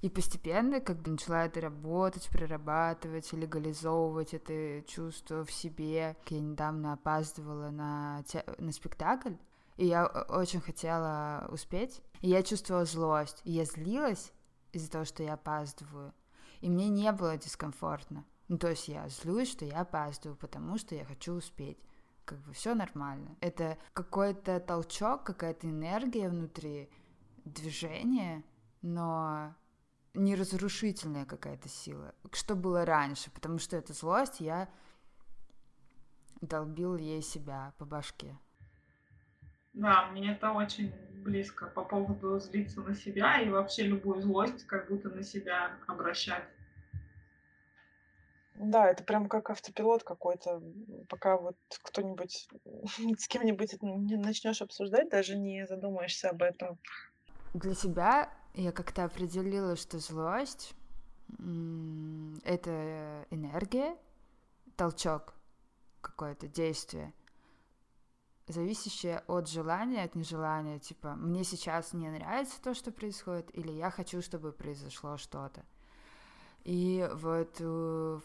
И 0.03 0.09
постепенно, 0.09 0.81
как 0.81 1.03
бы 1.03 1.11
начала 1.11 1.45
это 1.45 1.61
работать, 1.61 2.29
прорабатывать, 2.31 3.33
легализовывать 3.33 4.33
это 4.33 4.83
чувство 4.87 5.45
в 5.45 5.53
себе. 5.53 6.17
Я 6.29 6.41
недавно 6.41 6.95
опаздывала 6.95 7.71
на, 7.71 8.23
те... 8.27 8.45
на 8.59 8.73
спектакль, 8.73 9.35
и 9.77 9.87
я 9.87 10.07
очень 10.07 10.61
хотела 10.61 11.49
успеть. 11.51 12.01
И 12.23 12.29
я 12.29 12.43
чувствовала 12.43 12.87
злость. 12.87 13.43
И 13.45 13.53
я 13.53 13.65
злилась 13.65 14.33
из-за 14.73 14.91
того, 14.91 15.05
что 15.05 15.23
я 15.23 15.35
опаздываю. 15.35 16.15
И 16.61 16.71
мне 16.71 16.89
не 16.89 17.11
было 17.13 17.37
дискомфортно. 17.37 18.25
Ну, 18.49 18.59
то 18.59 18.69
есть 18.69 18.89
я 18.89 19.09
злюсь, 19.09 19.51
что 19.51 19.65
я 19.65 19.81
опаздываю, 19.81 20.37
потому 20.37 20.79
что 20.79 20.95
я 20.95 21.05
хочу 21.05 21.35
успеть. 21.35 21.79
Как 22.25 22.39
бы 22.41 22.53
все 22.53 22.75
нормально. 22.75 23.37
Это 23.41 23.79
какой-то 23.93 24.61
толчок, 24.61 25.25
какая-то 25.25 25.69
энергия 25.69 26.29
внутри, 26.29 26.91
движение, 27.45 28.45
но 28.83 29.55
не 30.15 30.35
разрушительная 30.35 31.25
какая-то 31.25 31.69
сила, 31.69 32.15
что 32.33 32.55
было 32.55 32.85
раньше, 32.85 33.31
потому 33.31 33.59
что 33.59 33.77
эта 33.77 33.93
злость 33.93 34.41
я 34.41 34.69
долбил 36.41 36.97
ей 36.97 37.23
себя 37.23 37.73
по 37.79 37.85
башке. 37.85 38.37
Да, 39.73 40.09
мне 40.11 40.33
это 40.33 40.51
очень 40.53 40.93
близко 41.23 41.67
по 41.67 41.85
поводу 41.85 42.39
злиться 42.41 42.81
на 42.81 42.95
себя 42.95 43.41
и 43.41 43.49
вообще 43.49 43.83
любую 43.85 44.21
злость 44.21 44.67
как 44.67 44.89
будто 44.89 45.11
на 45.11 45.23
себя 45.23 45.77
обращать. 45.87 46.45
Да, 48.55 48.91
это 48.91 49.05
прям 49.05 49.29
как 49.29 49.49
автопилот 49.49 50.03
какой-то. 50.03 50.63
Пока 51.09 51.39
вот 51.39 51.57
кто-нибудь 51.83 52.49
с 53.19 53.29
кем-нибудь 53.29 53.73
это 53.73 53.87
не 53.87 54.17
начнешь 54.17 54.61
обсуждать, 54.61 55.09
даже 55.09 55.39
не 55.39 55.67
задумаешься 55.67 56.31
об 56.31 56.43
этом. 56.43 56.79
Для 57.55 57.75
себя 57.75 58.33
я 58.55 58.73
как-то 58.73 59.05
определила, 59.05 59.77
что 59.77 59.99
злость 59.99 60.75
это 62.45 63.27
энергия, 63.31 63.97
толчок 64.77 65.35
какое-то 66.01 66.49
действие, 66.49 67.13
зависящее 68.49 69.21
от 69.27 69.49
желания, 69.49 70.05
от 70.05 70.15
нежелания. 70.15 70.79
Типа, 70.79 71.15
мне 71.15 71.45
сейчас 71.45 71.93
не 71.93 72.09
нравится 72.09 72.61
то, 72.63 72.75
что 72.75 72.91
происходит, 72.91 73.57
или 73.57 73.71
я 73.73 73.91
хочу, 73.91 74.23
чтобы 74.23 74.53
произошло 74.53 75.17
что-то. 75.17 75.65
И 76.65 77.09
вот 77.15 77.61
у, 77.61 78.21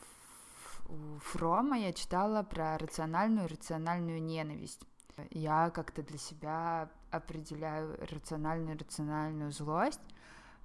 у 0.88 1.20
Фрома 1.20 1.78
я 1.78 1.94
читала 1.94 2.44
про 2.44 2.78
рациональную 2.78 3.48
и 3.48 3.52
рациональную 3.52 4.22
ненависть. 4.22 4.82
Я 5.30 5.70
как-то 5.70 6.04
для 6.04 6.18
себя 6.18 6.92
определяю 7.16 7.98
рациональную 8.12 8.78
рациональную 8.78 9.52
злость. 9.52 10.02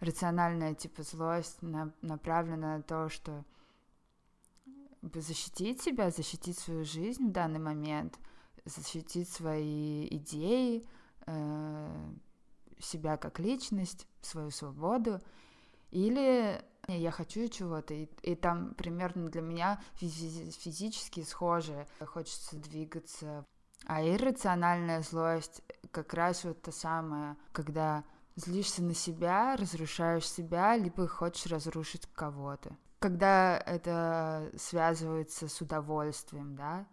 Рациональная 0.01 0.75
типа 0.75 1.03
злость 1.03 1.61
на, 1.63 1.93
направлена 2.01 2.77
на 2.79 2.83
то, 2.83 3.09
что 3.09 3.45
защитить 5.03 5.83
себя, 5.83 6.11
защитить 6.11 6.59
свою 6.59 6.85
жизнь 6.85 7.29
в 7.29 7.33
данный 7.33 7.61
момент, 7.61 8.19
защитить 8.65 9.29
свои 9.29 10.07
идеи, 10.09 10.87
э, 11.27 12.13
себя 12.79 13.17
как 13.17 13.39
личность, 13.41 14.07
свою 14.21 14.51
свободу, 14.51 15.21
или 15.91 16.63
я 16.89 17.11
хочу 17.11 17.49
чего-то, 17.49 17.95
и, 17.95 18.09
и 18.23 18.35
там 18.35 18.75
примерно 18.75 19.29
для 19.29 19.43
меня 19.43 19.81
физи- 20.01 20.51
физически 20.51 21.23
схоже, 21.23 21.87
хочется 22.01 22.57
двигаться. 22.57 23.45
А 23.87 24.03
иррациональная 24.03 25.03
злость 25.03 25.63
как 25.91 26.15
раз 26.15 26.45
вот 26.45 26.63
та 26.63 26.73
самая, 26.73 27.37
когда 27.53 28.05
злишься 28.37 28.83
на 28.83 28.95
себя, 28.95 29.57
разрушаешь 29.57 30.29
себя, 30.29 30.77
либо 30.77 31.07
хочешь 31.07 31.51
разрушить 31.51 32.07
кого-то. 32.15 32.77
Когда 32.99 33.57
это 33.59 34.51
связывается 34.57 35.49
с 35.49 35.61
удовольствием, 35.61 36.55
да? 36.55 36.87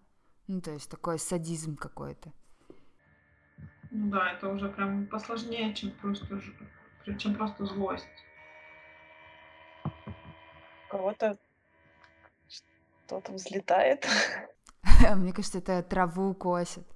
Ну, 0.47 0.61
то 0.61 0.71
есть 0.71 0.89
такой 0.89 1.19
садизм 1.19 1.75
какой-то. 1.75 2.31
Ну 3.91 4.09
да, 4.09 4.31
это 4.31 4.49
уже 4.49 4.69
прям 4.69 5.07
посложнее, 5.07 5.73
чем 5.73 5.91
просто, 5.91 6.41
чем 7.17 7.35
просто 7.35 7.65
злость. 7.65 8.05
У 9.85 10.89
кого-то 10.89 11.37
что-то 12.47 13.33
взлетает. 13.33 14.07
Мне 15.15 15.33
кажется, 15.33 15.59
это 15.59 15.83
траву 15.83 16.33
косит. 16.33 16.87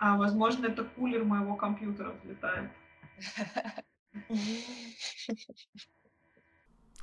А, 0.00 0.16
возможно, 0.16 0.66
это 0.66 0.82
кулер 0.82 1.24
моего 1.24 1.56
компьютера 1.56 2.12
взлетает. 2.12 2.70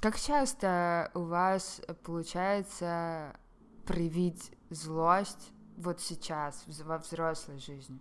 Как 0.01 0.20
часто 0.20 1.12
у 1.13 1.22
вас 1.22 1.80
получается 2.04 3.39
проявить 3.86 4.51
злость 4.72 5.51
вот 5.77 6.01
сейчас, 6.01 6.66
во 6.68 6.98
взрослой 6.98 7.60
жизни? 7.60 8.00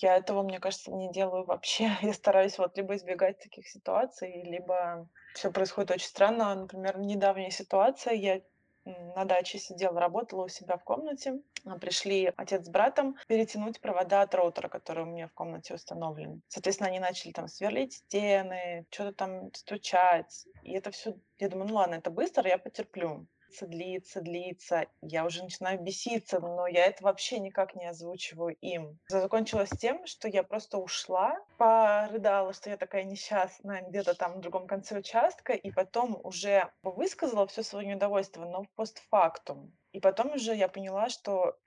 Я 0.00 0.16
этого, 0.16 0.42
мне 0.42 0.60
кажется, 0.60 0.92
не 0.92 1.10
делаю 1.12 1.44
вообще. 1.44 1.90
Я 2.02 2.12
стараюсь 2.12 2.58
вот 2.58 2.76
либо 2.76 2.94
избегать 2.94 3.40
таких 3.40 3.66
ситуаций, 3.66 4.42
либо 4.44 5.08
все 5.34 5.50
происходит 5.50 5.90
очень 5.90 6.08
странно. 6.08 6.54
Например, 6.54 6.98
недавняя 6.98 7.50
ситуация, 7.50 8.14
я 8.14 8.40
на 8.84 9.24
даче 9.24 9.58
сидела, 9.58 10.00
работала 10.00 10.44
у 10.44 10.48
себя 10.48 10.76
в 10.76 10.84
комнате. 10.84 11.40
А, 11.64 11.78
пришли 11.78 12.32
отец 12.36 12.66
с 12.66 12.68
братом 12.68 13.16
перетянуть 13.28 13.80
провода 13.80 14.22
от 14.22 14.34
роутера, 14.34 14.68
который 14.68 15.04
у 15.04 15.06
меня 15.06 15.28
в 15.28 15.32
комнате 15.32 15.74
установлен. 15.74 16.42
Соответственно, 16.48 16.88
они 16.88 16.98
начали 16.98 17.32
там 17.32 17.48
сверлить 17.48 17.94
стены, 17.94 18.86
что-то 18.90 19.12
там 19.12 19.54
стучать. 19.54 20.46
И 20.62 20.72
это 20.72 20.90
все, 20.90 21.14
я 21.38 21.48
думаю, 21.48 21.68
ну 21.68 21.74
ладно, 21.74 21.94
это 21.96 22.10
быстро, 22.10 22.48
я 22.48 22.58
потерплю 22.58 23.26
длится, 23.52 23.66
длится, 23.66 24.20
длится. 24.20 24.86
Я 25.02 25.24
уже 25.24 25.42
начинаю 25.42 25.80
беситься, 25.80 26.40
но 26.40 26.66
я 26.66 26.86
это 26.86 27.04
вообще 27.04 27.38
никак 27.38 27.74
не 27.74 27.86
озвучиваю 27.86 28.56
им. 28.60 28.98
Закончилось 29.08 29.70
тем, 29.78 30.06
что 30.06 30.28
я 30.28 30.42
просто 30.42 30.78
ушла, 30.78 31.36
порыдала, 31.58 32.52
что 32.52 32.70
я 32.70 32.76
такая 32.76 33.04
несчастная 33.04 33.82
где-то 33.82 34.14
там 34.14 34.34
в 34.34 34.40
другом 34.40 34.66
конце 34.66 34.98
участка, 34.98 35.52
и 35.52 35.70
потом 35.70 36.18
уже 36.24 36.70
высказала 36.82 37.46
все 37.46 37.62
свое 37.62 37.86
недовольство, 37.86 38.44
но 38.44 38.64
постфактум. 38.74 39.72
И 39.92 40.00
потом 40.00 40.32
уже 40.32 40.54
я 40.54 40.68
поняла, 40.68 41.08
что 41.08 41.58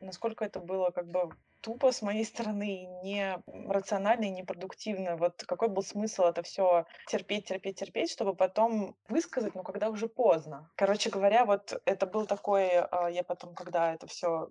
насколько 0.00 0.44
это 0.44 0.60
было 0.60 0.90
как 0.90 1.06
бы 1.06 1.30
тупо 1.60 1.92
с 1.92 2.02
моей 2.02 2.24
стороны, 2.24 2.86
не 3.02 3.38
рационально 3.46 4.26
и 4.26 4.30
непродуктивно. 4.30 5.16
Вот 5.16 5.44
какой 5.46 5.68
был 5.68 5.82
смысл 5.82 6.24
это 6.24 6.42
все 6.42 6.84
терпеть, 7.08 7.46
терпеть, 7.46 7.78
терпеть, 7.78 8.10
чтобы 8.10 8.34
потом 8.34 8.96
высказать, 9.08 9.54
но 9.54 9.62
когда 9.62 9.90
уже 9.90 10.08
поздно. 10.08 10.70
Короче 10.76 11.10
говоря, 11.10 11.44
вот 11.44 11.80
это 11.84 12.06
был 12.06 12.26
такой, 12.26 12.68
а, 12.78 13.08
я 13.10 13.24
потом, 13.24 13.54
когда 13.54 13.94
это 13.94 14.06
все 14.06 14.50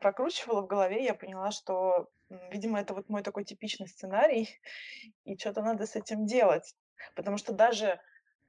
прокручивала 0.00 0.62
в 0.62 0.66
голове, 0.66 1.04
я 1.04 1.14
поняла, 1.14 1.50
что, 1.50 2.08
видимо, 2.50 2.80
это 2.80 2.94
вот 2.94 3.08
мой 3.08 3.22
такой 3.22 3.44
типичный 3.44 3.88
сценарий, 3.88 4.48
и 5.24 5.36
что-то 5.36 5.62
надо 5.62 5.86
с 5.86 5.96
этим 5.96 6.26
делать. 6.26 6.74
Потому 7.14 7.36
что 7.38 7.52
даже, 7.52 8.00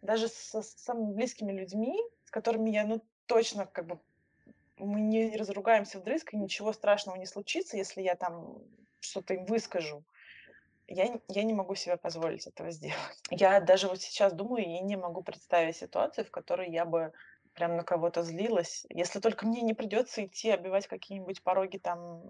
даже 0.01 0.27
со 0.27 0.61
самыми 0.61 1.13
близкими 1.13 1.51
людьми, 1.51 1.99
с 2.25 2.31
которыми 2.31 2.71
я, 2.71 2.85
ну, 2.85 3.01
точно 3.25 3.67
как 3.67 3.85
бы 3.85 3.99
мы 4.79 5.01
не 5.01 5.35
разругаемся 5.35 5.99
вдрызг, 5.99 6.33
и 6.33 6.37
ничего 6.37 6.73
страшного 6.73 7.17
не 7.17 7.25
случится, 7.25 7.77
если 7.77 8.01
я 8.01 8.15
там 8.15 8.57
что-то 8.99 9.33
им 9.33 9.45
выскажу. 9.45 10.03
Я, 10.87 11.19
я 11.27 11.43
не 11.43 11.53
могу 11.53 11.75
себе 11.75 11.97
позволить 11.97 12.47
этого 12.47 12.71
сделать. 12.71 12.97
Я 13.29 13.59
даже 13.61 13.87
вот 13.87 14.01
сейчас 14.01 14.33
думаю 14.33 14.65
и 14.65 14.79
не 14.79 14.97
могу 14.97 15.21
представить 15.21 15.77
ситуацию, 15.77 16.25
в 16.25 16.31
которой 16.31 16.71
я 16.71 16.85
бы 16.85 17.13
прям 17.59 17.75
на 17.75 17.83
кого-то 17.83 18.23
злилась. 18.23 18.85
Если 18.89 19.19
только 19.19 19.45
мне 19.45 19.61
не 19.61 19.73
придется 19.73 20.25
идти 20.25 20.49
обивать 20.49 20.87
какие-нибудь 20.87 21.43
пороги 21.43 21.77
там 21.77 22.21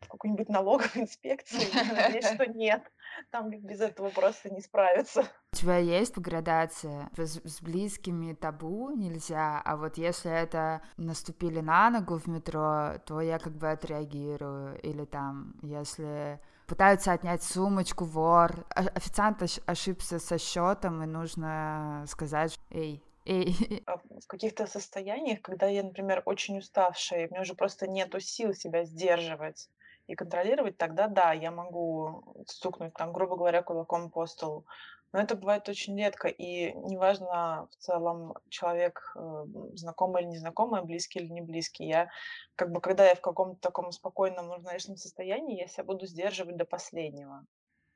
в 0.00 0.08
какую-нибудь 0.08 0.48
налоговую 0.48 0.90
инспекцию, 1.04 1.60
я 1.74 1.92
надеюсь, 1.92 2.26
что 2.26 2.46
нет. 2.54 2.82
Там 3.30 3.50
без 3.50 3.80
этого 3.80 4.08
просто 4.08 4.48
не 4.48 4.62
справиться. 4.62 5.24
У 5.52 5.56
тебя 5.56 5.76
есть 5.76 6.16
градация? 6.16 7.10
С, 7.16 7.40
с 7.44 7.60
близкими 7.60 8.32
табу 8.32 8.90
нельзя, 8.90 9.60
а 9.62 9.76
вот 9.76 9.98
если 9.98 10.30
это 10.30 10.80
наступили 10.96 11.60
на 11.60 11.90
ногу 11.90 12.18
в 12.18 12.26
метро, 12.26 12.94
то 13.04 13.20
я 13.20 13.38
как 13.38 13.52
бы 13.58 13.70
отреагирую. 13.70 14.80
Или 14.80 15.04
там, 15.04 15.54
если 15.62 16.40
пытаются 16.66 17.12
отнять 17.12 17.42
сумочку, 17.42 18.04
вор, 18.04 18.64
официант 18.70 19.42
ошибся 19.66 20.18
со 20.18 20.38
счетом, 20.38 21.02
и 21.02 21.06
нужно 21.06 22.04
сказать, 22.06 22.58
эй, 22.70 23.02
и... 23.28 23.82
А 23.86 23.98
в 23.98 24.26
каких-то 24.26 24.66
состояниях, 24.66 25.42
когда 25.42 25.66
я, 25.66 25.82
например, 25.82 26.22
очень 26.24 26.58
уставшая, 26.58 27.26
и 27.26 27.30
мне 27.30 27.40
уже 27.40 27.54
просто 27.54 27.86
нету 27.86 28.20
сил 28.20 28.54
себя 28.54 28.84
сдерживать 28.84 29.68
и 30.06 30.14
контролировать, 30.14 30.78
тогда 30.78 31.06
да, 31.08 31.32
я 31.32 31.50
могу 31.50 32.44
стукнуть, 32.46 32.94
там, 32.94 33.12
грубо 33.12 33.36
говоря, 33.36 33.62
кулаком 33.62 34.10
по 34.10 34.26
столу. 34.26 34.64
Но 35.12 35.20
это 35.20 35.36
бывает 35.36 35.68
очень 35.68 35.96
редко, 35.98 36.28
и 36.28 36.72
неважно 36.74 37.66
в 37.70 37.76
целом 37.76 38.34
человек 38.50 39.12
э, 39.16 39.44
знакомый 39.74 40.22
или 40.22 40.30
незнакомый, 40.30 40.84
близкий 40.84 41.20
или 41.20 41.28
не 41.28 41.40
близкий. 41.40 41.86
Я 41.86 42.10
как 42.56 42.70
бы, 42.72 42.82
когда 42.82 43.08
я 43.08 43.14
в 43.14 43.22
каком-то 43.22 43.58
таком 43.58 43.90
спокойном, 43.90 44.52
равновешенном 44.52 44.98
состоянии, 44.98 45.60
я 45.60 45.66
себя 45.66 45.84
буду 45.84 46.04
сдерживать 46.06 46.56
до 46.56 46.66
последнего. 46.66 47.46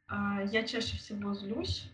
А, 0.08 0.42
я 0.42 0.62
чаще 0.62 0.96
всего 0.96 1.34
злюсь 1.34 1.90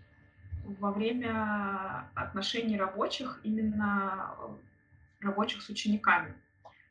во 0.78 0.92
время 0.92 2.08
отношений 2.14 2.76
рабочих, 2.76 3.40
именно 3.42 4.34
рабочих 5.20 5.62
с 5.62 5.68
учениками. 5.68 6.34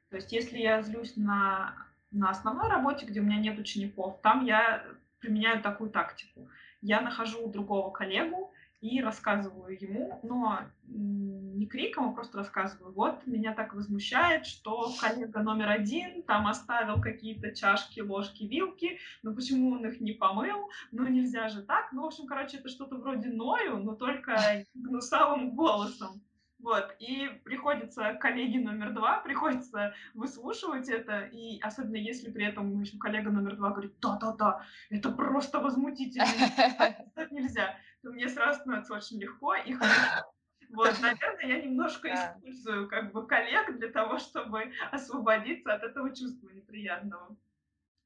То 0.09 0.15
есть 0.15 0.31
если 0.31 0.57
я 0.57 0.81
злюсь 0.81 1.15
на, 1.15 1.75
на 2.11 2.29
основной 2.29 2.69
работе, 2.69 3.05
где 3.05 3.19
у 3.19 3.23
меня 3.23 3.37
нет 3.37 3.59
учеников, 3.59 4.19
там 4.21 4.45
я 4.45 4.83
применяю 5.19 5.61
такую 5.61 5.89
тактику. 5.89 6.49
Я 6.81 7.01
нахожу 7.01 7.47
другого 7.47 7.91
коллегу, 7.91 8.51
и 8.81 9.01
рассказываю 9.01 9.75
ему, 9.79 10.19
но 10.23 10.61
не 10.85 11.65
криком, 11.65 12.09
а 12.09 12.13
просто 12.13 12.37
рассказываю. 12.37 12.93
Вот 12.93 13.25
меня 13.25 13.53
так 13.53 13.73
возмущает, 13.73 14.45
что 14.45 14.91
коллега 14.99 15.41
номер 15.41 15.69
один 15.69 16.23
там 16.23 16.47
оставил 16.47 17.01
какие-то 17.01 17.55
чашки, 17.55 17.99
ложки, 18.01 18.43
вилки, 18.43 18.99
но 19.23 19.33
почему 19.33 19.71
он 19.71 19.85
их 19.85 19.99
не 19.99 20.13
помыл? 20.13 20.69
Ну 20.91 21.07
нельзя 21.07 21.49
же 21.49 21.63
так. 21.63 21.91
Ну, 21.91 22.03
в 22.03 22.05
общем, 22.05 22.27
короче, 22.27 22.57
это 22.57 22.69
что-то 22.69 22.97
вроде 22.97 23.29
ною, 23.29 23.77
но 23.77 23.95
только 23.95 24.65
гнусавым 24.75 25.55
голосом. 25.55 26.21
Вот, 26.59 26.95
и 26.97 27.29
приходится 27.43 28.15
коллеге 28.15 28.59
номер 28.59 28.91
два, 28.91 29.19
приходится 29.19 29.93
выслушивать 30.15 30.89
это, 30.89 31.21
и 31.21 31.59
особенно 31.61 31.97
если 31.97 32.31
при 32.31 32.45
этом 32.45 32.81
еще 32.81 32.97
коллега 32.97 33.29
номер 33.29 33.57
два 33.57 33.69
говорит, 33.69 33.93
да-да-да, 34.01 34.65
это 34.89 35.11
просто 35.11 35.59
возмутительно, 35.59 36.25
так 37.15 37.31
нельзя, 37.31 37.75
то 38.01 38.11
мне 38.11 38.27
сразу 38.29 38.59
становится 38.61 38.93
очень 38.93 39.19
легко 39.19 39.55
и 39.55 39.73
хорошо. 39.73 40.31
Вот, 40.69 40.99
наверное, 41.01 41.45
я 41.45 41.61
немножко 41.61 42.09
использую 42.09 42.89
как 42.89 43.13
бы 43.13 43.25
коллег 43.25 43.77
для 43.77 43.89
того, 43.89 44.19
чтобы 44.19 44.71
освободиться 44.91 45.73
от 45.73 45.83
этого 45.83 46.13
чувства 46.13 46.49
неприятного. 46.49 47.37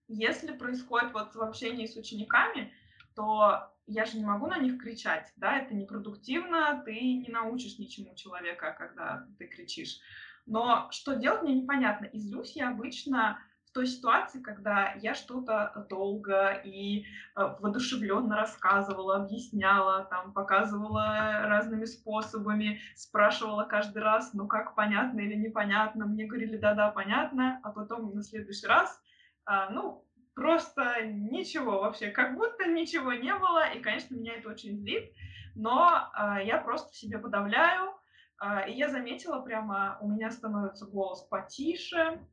Если 0.08 0.56
происходит 0.56 1.14
вот 1.14 1.34
в 1.34 1.42
общении 1.42 1.88
с 1.88 1.96
учениками, 1.96 2.74
то 3.16 3.74
я 3.88 4.06
же 4.06 4.18
не 4.18 4.26
могу 4.26 4.48
на 4.48 4.58
них 4.58 4.80
кричать, 4.82 5.32
да, 5.38 5.58
это 5.58 5.74
непродуктивно, 5.74 6.82
ты 6.86 6.94
не 6.94 7.30
научишь 7.30 7.80
ничему 7.80 8.16
человека, 8.16 8.76
когда 8.78 9.28
ты 9.38 9.48
кричишь. 9.48 10.00
Но 10.46 10.90
что 10.92 11.16
делать, 11.16 11.44
мне 11.44 11.56
непонятно. 11.56 12.06
И 12.06 12.20
злюсь 12.20 12.56
я 12.56 12.70
обычно 12.70 13.40
в 13.72 13.74
той 13.74 13.88
ситуации, 13.88 14.42
когда 14.42 14.94
я 14.96 15.14
что-то 15.14 15.86
долго 15.90 16.62
и 16.66 17.04
э, 17.04 17.04
воодушевленно 17.36 18.36
рассказывала, 18.36 19.16
объясняла, 19.16 20.04
там, 20.10 20.34
показывала 20.34 21.44
разными 21.44 21.86
способами, 21.86 22.82
спрашивала 22.96 23.64
каждый 23.64 24.04
раз, 24.04 24.34
ну 24.34 24.46
как 24.46 24.76
понятно 24.76 25.22
или 25.22 25.36
непонятно, 25.36 26.06
мне 26.06 26.26
говорили, 26.26 26.58
да-да, 26.58 26.92
понятно, 26.92 27.62
а 27.64 27.72
потом 27.72 28.14
на 28.14 28.24
следующий 28.24 28.68
раз, 28.68 29.00
а, 29.46 29.70
ну, 29.70 30.06
Просто 30.34 31.04
ничего 31.04 31.82
вообще, 31.82 32.10
как 32.10 32.36
будто 32.36 32.66
ничего 32.66 33.12
не 33.12 33.36
было, 33.36 33.70
и, 33.74 33.82
конечно, 33.82 34.16
меня 34.16 34.36
это 34.36 34.48
очень 34.48 34.78
злит, 34.78 35.12
но 35.56 36.10
э, 36.18 36.46
я 36.46 36.58
просто 36.58 36.96
себе 36.96 37.20
подавляю, 37.20 37.94
э, 38.42 38.70
и 38.70 38.78
я 38.78 38.88
заметила 38.88 39.42
прямо, 39.42 39.98
у 40.00 40.08
меня 40.08 40.32
становится 40.32 40.86
голос 40.86 41.24
потише, 41.24 42.26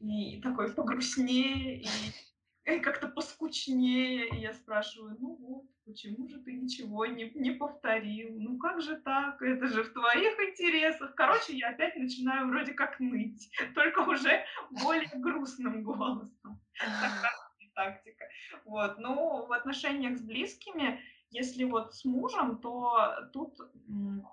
и 0.00 0.40
такой 0.40 0.72
погрустнее, 0.72 1.82
и, 1.82 2.80
как-то 2.80 3.08
поскучнее, 3.08 4.28
и 4.28 4.40
я 4.40 4.52
спрашиваю, 4.52 5.16
ну 5.18 5.36
вот, 5.36 5.64
почему 5.86 6.28
же 6.28 6.38
ты 6.40 6.52
ничего 6.52 7.06
не, 7.06 7.30
не 7.30 7.52
повторил? 7.52 8.38
Ну 8.38 8.58
как 8.58 8.82
же 8.82 8.96
так? 8.96 9.40
Это 9.40 9.66
же 9.68 9.84
в 9.84 9.92
твоих 9.92 10.38
интересах. 10.38 11.14
Короче, 11.14 11.56
я 11.56 11.70
опять 11.70 11.96
начинаю 11.96 12.48
вроде 12.48 12.72
как 12.72 13.00
ныть, 13.00 13.50
только 13.74 14.00
уже 14.00 14.44
более 14.70 15.10
грустным 15.14 15.82
голосом. 15.82 16.60
Такая 16.78 17.32
тактика. 17.74 18.24
Вот. 18.64 18.98
Ну, 18.98 19.46
в 19.46 19.52
отношениях 19.52 20.18
с 20.18 20.22
близкими, 20.22 21.00
если 21.30 21.64
вот 21.64 21.94
с 21.94 22.04
мужем, 22.04 22.58
то 22.58 23.30
тут, 23.32 23.56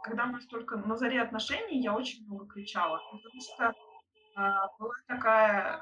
когда 0.04 0.26
мы 0.26 0.40
только 0.42 0.78
на 0.78 0.96
заре 0.96 1.22
отношений, 1.22 1.82
я 1.82 1.94
очень 1.94 2.26
много 2.26 2.48
кричала, 2.48 3.00
потому 3.12 3.42
что 3.42 3.74
была 4.36 4.94
такая 5.08 5.82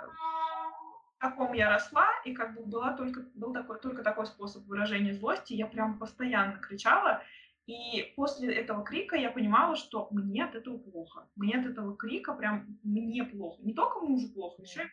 каком 1.23 1.53
я 1.53 1.69
росла, 1.69 2.07
и 2.25 2.33
как 2.33 2.53
бы 2.53 2.65
была 2.65 2.93
только, 2.93 3.25
был 3.33 3.53
такой, 3.53 3.79
только 3.79 4.03
такой 4.03 4.25
способ 4.25 4.65
выражения 4.65 5.13
злости, 5.13 5.53
я 5.53 5.67
прям 5.67 5.97
постоянно 5.97 6.59
кричала, 6.59 7.23
и 7.65 8.13
после 8.17 8.53
этого 8.53 8.83
крика 8.83 9.15
я 9.15 9.31
понимала, 9.31 9.77
что 9.77 10.09
мне 10.11 10.43
от 10.43 10.53
этого 10.53 10.77
плохо. 10.77 11.29
Мне 11.37 11.57
от 11.57 11.65
этого 11.65 11.95
крика 11.95 12.33
прям 12.33 12.77
мне 12.83 13.23
плохо. 13.23 13.61
Не 13.63 13.73
только 13.73 14.01
мужу 14.01 14.33
плохо, 14.33 14.61
еще 14.61 14.83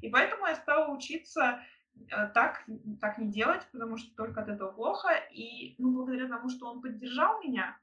и 0.00 0.06
И 0.06 0.10
поэтому 0.10 0.46
я 0.46 0.54
стала 0.54 0.94
учиться 0.94 1.60
э, 1.96 2.28
так, 2.28 2.64
так 3.00 3.18
не 3.18 3.32
делать, 3.32 3.66
потому 3.72 3.96
что 3.96 4.14
только 4.14 4.42
от 4.42 4.48
этого 4.48 4.70
плохо. 4.70 5.08
И 5.32 5.74
ну, 5.78 5.92
благодаря 5.92 6.28
тому, 6.28 6.50
что 6.50 6.70
он 6.70 6.82
поддержал 6.82 7.42
меня, 7.42 7.76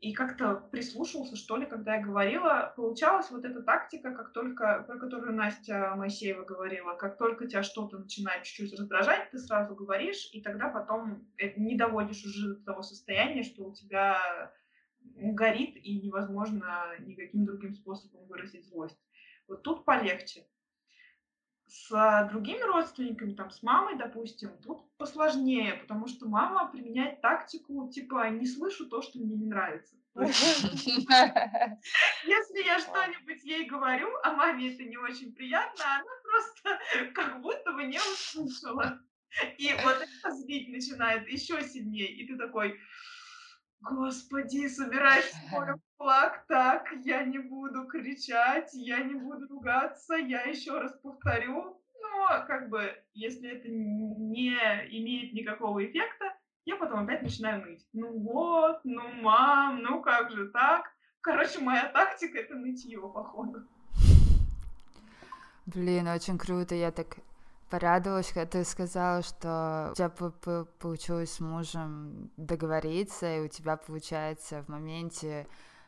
и 0.00 0.12
как-то 0.12 0.54
прислушивался, 0.54 1.34
что 1.34 1.56
ли, 1.56 1.66
когда 1.66 1.96
я 1.96 2.02
говорила. 2.02 2.72
Получалась 2.76 3.30
вот 3.30 3.44
эта 3.44 3.62
тактика, 3.62 4.14
как 4.14 4.32
только, 4.32 4.84
про 4.86 4.98
которую 4.98 5.34
Настя 5.34 5.94
Моисеева 5.96 6.44
говорила, 6.44 6.94
как 6.94 7.18
только 7.18 7.48
тебя 7.48 7.64
что-то 7.64 7.98
начинает 7.98 8.44
чуть-чуть 8.44 8.78
раздражать, 8.78 9.30
ты 9.30 9.38
сразу 9.38 9.74
говоришь, 9.74 10.30
и 10.32 10.40
тогда 10.40 10.68
потом 10.68 11.26
не 11.56 11.76
доводишь 11.76 12.24
уже 12.24 12.54
до 12.54 12.64
того 12.64 12.82
состояния, 12.82 13.42
что 13.42 13.64
у 13.64 13.74
тебя 13.74 14.52
горит, 15.00 15.74
и 15.76 16.00
невозможно 16.00 16.84
никаким 17.00 17.44
другим 17.44 17.74
способом 17.74 18.26
выразить 18.28 18.66
злость. 18.66 18.98
Вот 19.48 19.62
тут 19.62 19.84
полегче. 19.84 20.46
С 21.68 22.28
другими 22.30 22.62
родственниками, 22.62 23.34
там, 23.34 23.50
с 23.50 23.62
мамой, 23.62 23.96
допустим, 23.96 24.56
тут 24.62 24.90
посложнее, 24.96 25.74
потому 25.74 26.08
что 26.08 26.26
мама 26.26 26.70
применяет 26.70 27.20
тактику, 27.20 27.90
типа, 27.90 28.30
не 28.30 28.46
слышу 28.46 28.88
то, 28.88 29.02
что 29.02 29.18
мне 29.18 29.36
не 29.36 29.44
нравится. 29.46 29.94
Если 30.18 30.66
я 32.64 32.78
что-нибудь 32.80 33.44
ей 33.44 33.66
говорю, 33.66 34.08
а 34.24 34.32
маме 34.32 34.72
это 34.72 34.82
не 34.84 34.96
очень 34.96 35.34
приятно, 35.34 35.84
она 35.84 36.10
просто 36.22 36.78
как 37.14 37.40
будто 37.40 37.72
бы 37.72 37.84
не 37.84 37.98
услышала. 37.98 39.00
И 39.58 39.72
вот 39.84 39.96
это 39.96 40.30
злить 40.34 40.70
начинает 40.70 41.28
еще 41.28 41.62
сильнее. 41.62 42.10
И 42.10 42.26
ты 42.26 42.36
такой, 42.36 42.80
Господи, 43.80 44.68
собираешь 44.68 45.30
в 45.30 45.80
флаг, 45.98 46.44
так, 46.48 46.92
я 47.04 47.24
не 47.24 47.38
буду 47.38 47.86
кричать, 47.86 48.70
я 48.72 49.02
не 49.02 49.14
буду 49.14 49.46
ругаться, 49.48 50.14
я 50.14 50.42
еще 50.42 50.78
раз 50.78 50.92
повторю. 51.02 51.80
Но, 52.00 52.44
как 52.46 52.68
бы, 52.68 52.92
если 53.14 53.50
это 53.50 53.68
не 53.68 54.50
имеет 54.50 55.32
никакого 55.32 55.84
эффекта, 55.84 56.34
я 56.64 56.76
потом 56.76 57.04
опять 57.04 57.22
начинаю 57.22 57.64
ныть. 57.64 57.86
Ну 57.92 58.18
вот, 58.18 58.80
ну 58.84 59.08
мам, 59.22 59.82
ну 59.82 60.02
как 60.02 60.30
же 60.30 60.48
так? 60.48 60.84
Короче, 61.20 61.60
моя 61.60 61.88
тактика— 61.88 62.38
это 62.40 62.54
нытье, 62.54 63.00
походу. 63.00 63.66
Блин, 65.66 66.08
очень 66.08 66.38
круто. 66.38 66.74
Я 66.74 66.90
так 66.90 67.18
порадовалась, 67.68 68.32
когда 68.32 68.46
ты 68.46 68.64
сказала, 68.64 69.22
что 69.22 69.90
у 69.92 69.94
тебя 69.94 70.10
получилось 70.78 71.32
с 71.32 71.40
мужем 71.40 72.30
договориться, 72.36 73.36
и 73.36 73.40
у 73.40 73.48
тебя 73.48 73.76
получается 73.76 74.62
в 74.62 74.68
моменте 74.68 75.46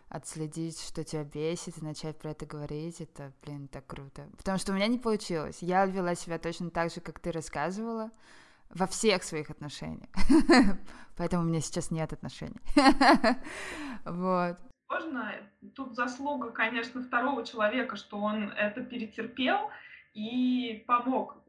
отследить, 0.08 0.80
что 0.80 1.04
тебя 1.04 1.24
бесит, 1.24 1.78
и 1.78 1.84
начать 1.84 2.18
про 2.18 2.30
это 2.30 2.44
говорить, 2.44 3.00
это, 3.00 3.32
блин, 3.42 3.68
так 3.68 3.86
круто. 3.86 4.28
Потому 4.36 4.58
что 4.58 4.72
у 4.72 4.74
меня 4.74 4.88
не 4.88 4.98
получилось. 4.98 5.58
Я 5.60 5.86
вела 5.86 6.14
себя 6.16 6.38
точно 6.38 6.70
так 6.70 6.92
же, 6.92 7.00
как 7.00 7.20
ты 7.20 7.30
рассказывала, 7.30 8.10
во 8.70 8.86
всех 8.86 9.22
своих 9.22 9.50
отношениях. 9.50 10.10
Поэтому 11.16 11.44
у 11.44 11.46
меня 11.46 11.60
сейчас 11.60 11.90
нет 11.90 12.12
отношений. 12.12 12.60
Вот. 14.04 14.56
Сложно. 14.86 15.34
Тут 15.76 15.94
заслуга, 15.94 16.50
конечно, 16.50 17.02
второго 17.02 17.44
человека, 17.44 17.96
что 17.96 18.18
он 18.18 18.44
это 18.44 18.82
перетерпел, 18.82 19.70
и 20.14 20.84
помог. 20.86 21.42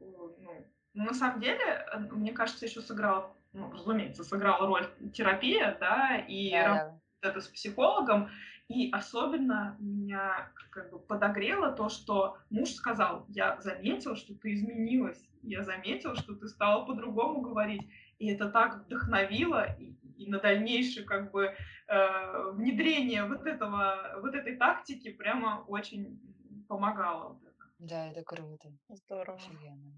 Ну, 0.94 1.04
на 1.04 1.14
самом 1.14 1.40
деле, 1.40 1.86
э, 1.92 1.98
мне 1.98 2.32
кажется, 2.32 2.66
еще 2.66 2.80
сыграл, 2.80 3.34
ну, 3.52 3.70
разумеется, 3.72 4.24
сыграла 4.24 4.66
роль 4.66 4.88
терапия, 5.12 5.76
да, 5.80 6.18
и 6.28 6.52
да, 6.52 6.98
да. 7.22 7.28
это 7.28 7.40
с 7.40 7.48
психологом. 7.48 8.30
И 8.68 8.90
особенно 8.90 9.76
меня 9.80 10.50
как 10.70 10.90
бы 10.90 10.98
подогрело 10.98 11.72
то, 11.72 11.88
что 11.88 12.38
муж 12.50 12.70
сказал, 12.70 13.26
я 13.28 13.60
заметил, 13.60 14.16
что 14.16 14.34
ты 14.34 14.54
изменилась, 14.54 15.28
я 15.42 15.62
заметил, 15.62 16.14
что 16.14 16.34
ты 16.34 16.48
стала 16.48 16.84
по-другому 16.84 17.40
говорить. 17.40 17.82
И 18.18 18.30
это 18.30 18.48
так 18.48 18.84
вдохновило 18.84 19.74
и, 19.78 19.94
и 20.16 20.30
на 20.30 20.38
дальнейшее 20.38 21.04
как 21.04 21.32
бы 21.32 21.54
э, 21.88 22.50
внедрение 22.52 23.24
вот 23.24 23.46
этого 23.46 24.20
вот 24.22 24.34
этой 24.34 24.56
тактики 24.56 25.12
прямо 25.12 25.64
очень 25.66 26.20
помогало. 26.68 27.38
Да, 27.42 27.51
это 27.88 28.22
круто. 28.22 28.72
Здорово. 28.88 29.36
Офигенно. 29.36 29.92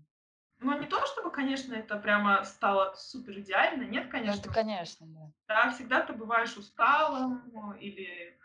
Ну, 0.60 0.78
не 0.78 0.86
то, 0.86 1.04
чтобы, 1.06 1.30
конечно, 1.30 1.74
это 1.74 1.96
прямо 1.98 2.42
стало 2.44 2.94
супер 2.94 3.38
идеально, 3.40 3.82
нет, 3.82 4.08
конечно. 4.10 4.42
Ну, 4.46 4.50
это, 4.50 4.52
конечно, 4.52 5.06
да. 5.06 5.30
Да, 5.48 5.70
всегда 5.70 6.00
ты 6.00 6.12
бываешь 6.12 6.56
усталым 6.56 7.72
или, 7.74 8.38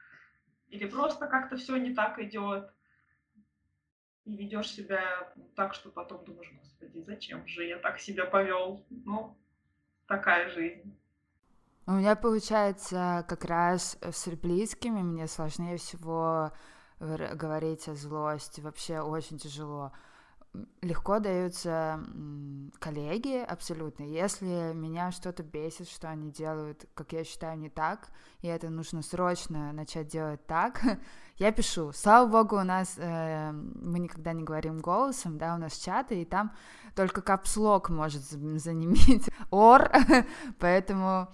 или 0.67 0.86
просто 0.86 1.28
как-то 1.28 1.56
все 1.56 1.78
не 1.78 1.93
так 1.93 2.19
идет. 2.19 2.73
И 4.25 4.36
ведешь 4.36 4.71
себя 4.71 5.34
так, 5.56 5.73
что 5.73 5.89
потом 5.89 6.25
думаешь, 6.25 6.52
господи, 6.52 6.99
зачем 6.99 7.47
же 7.47 7.65
я 7.65 7.78
так 7.78 7.99
себя 7.99 8.25
повел? 8.25 8.86
Ну, 8.89 9.38
такая 10.08 10.49
жизнь. 10.49 10.99
У 11.88 11.93
меня 11.93 12.15
получается 12.15 13.25
как 13.28 13.45
раз 13.45 13.97
с 14.02 14.28
близкими 14.28 15.02
мне 15.02 15.25
сложнее 15.25 15.78
всего 15.78 16.52
говорить 16.99 17.88
о 17.88 17.95
злости, 17.95 18.62
вообще 18.62 18.99
очень 18.99 19.38
тяжело. 19.38 19.91
Легко 20.81 21.19
даются 21.19 22.03
коллеги 22.79 23.38
абсолютно. 23.38 24.03
Если 24.03 24.73
меня 24.73 25.12
что-то 25.12 25.43
бесит, 25.43 25.88
что 25.88 26.09
они 26.09 26.31
делают, 26.31 26.88
как 26.95 27.13
я 27.13 27.23
считаю, 27.23 27.57
не 27.59 27.69
так, 27.69 28.09
и 28.41 28.47
это 28.47 28.69
нужно 28.69 29.03
срочно 29.03 29.71
начать 29.73 30.07
делать 30.07 30.43
так, 30.47 30.81
я 31.38 31.51
пишу. 31.51 31.91
Слава 31.93 32.27
богу, 32.27 32.57
у 32.57 32.63
нас 32.63 32.95
э, 32.97 33.51
мы 33.51 33.99
никогда 33.99 34.33
не 34.33 34.43
говорим 34.43 34.79
голосом, 34.79 35.38
да, 35.38 35.53
у 35.53 35.59
нас 35.59 35.77
чаты, 35.77 36.21
и 36.21 36.25
там 36.25 36.51
только 36.95 37.21
капслок 37.21 37.89
может 37.89 38.23
занимить 38.23 39.29
ор, 39.51 39.91
поэтому 40.59 41.27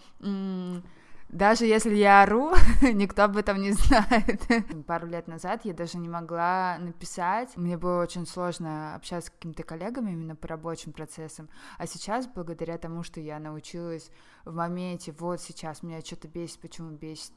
даже 1.36 1.66
если 1.66 1.94
я 1.94 2.24
ору, 2.24 2.54
никто 2.82 3.26
об 3.26 3.36
этом 3.36 3.62
не 3.62 3.74
знает. 3.74 4.42
Пару 4.88 5.06
лет 5.08 5.28
назад 5.28 5.66
я 5.66 5.74
даже 5.74 5.98
не 5.98 6.08
могла 6.08 6.78
написать. 6.80 7.58
Мне 7.58 7.78
было 7.78 8.02
очень 8.02 8.26
сложно 8.26 8.96
общаться 8.96 9.28
с 9.28 9.32
какими-то 9.32 9.64
коллегами 9.64 10.12
именно 10.12 10.38
по 10.38 10.48
рабочим 10.48 10.94
процессам. 10.94 11.50
А 11.78 11.88
сейчас, 11.88 12.26
благодаря 12.26 12.78
тому, 12.78 13.04
что 13.04 13.20
я 13.20 13.38
научилась 13.40 14.12
в 14.46 14.56
моменте, 14.56 15.14
вот 15.20 15.42
сейчас 15.42 15.84
меня 15.84 16.00
что-то 16.00 16.30
бесит, 16.30 16.60
почему 16.60 16.92
бесит, 16.92 17.34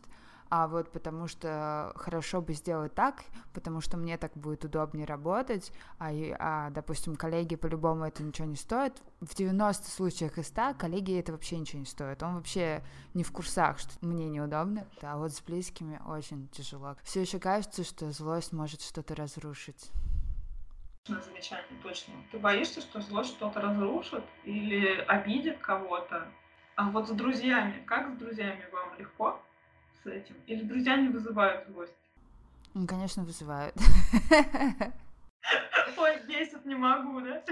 а 0.51 0.67
вот 0.67 0.91
потому 0.91 1.29
что 1.29 1.93
хорошо 1.97 2.41
бы 2.41 2.55
сделать 2.55 2.95
так, 2.95 3.25
потому 3.53 3.81
что 3.81 3.97
мне 3.97 4.17
так 4.17 4.33
будет 4.35 4.65
удобнее 4.65 5.07
работать, 5.07 5.73
а, 5.99 6.11
а 6.39 6.71
допустим, 6.71 7.17
коллеги 7.17 7.57
по-любому 7.57 8.05
это 8.05 8.23
ничего 8.23 8.47
не 8.47 8.57
стоит. 8.57 8.95
В 9.21 9.35
90 9.35 9.91
случаях 9.91 10.39
из 10.39 10.49
100 10.49 10.75
коллеги 10.79 11.19
это 11.19 11.33
вообще 11.33 11.59
ничего 11.59 11.81
не 11.81 11.87
стоит. 11.87 12.23
Он 12.23 12.37
вообще 12.37 12.83
не 13.15 13.25
в 13.25 13.33
курсах, 13.33 13.79
что 13.79 13.91
мне 14.01 14.29
неудобно. 14.29 14.87
А 15.03 15.17
вот 15.17 15.33
с 15.33 15.41
близкими 15.41 16.01
очень 16.07 16.49
тяжело. 16.49 16.97
Все 17.03 17.23
еще 17.23 17.39
кажется, 17.39 17.85
что 17.85 18.11
злость 18.11 18.53
может 18.53 18.81
что-то 18.81 19.15
разрушить. 19.15 19.91
Замечательно, 21.07 21.81
точно. 21.83 22.15
Ты 22.31 22.39
боишься, 22.39 22.81
что 22.81 23.01
злость 23.01 23.31
что-то 23.31 23.61
разрушит 23.61 24.25
или 24.45 24.99
обидит 25.07 25.59
кого-то? 25.59 26.31
А 26.77 26.91
вот 26.91 27.09
с 27.09 27.11
друзьями, 27.11 27.83
как 27.87 28.15
с 28.15 28.19
друзьями 28.19 28.65
вам 28.71 28.97
легко? 28.99 29.43
С 30.03 30.07
этим? 30.07 30.37
Или 30.47 30.63
друзья 30.63 30.97
не 30.97 31.09
вызывают 31.09 31.67
злость? 31.69 31.93
Ну, 32.75 32.87
конечно, 32.87 33.25
вызывают. 33.25 33.75
Ой, 35.97 36.23
бесит, 36.27 36.65
не 36.65 36.75
могу, 36.75 37.21
да? 37.21 37.43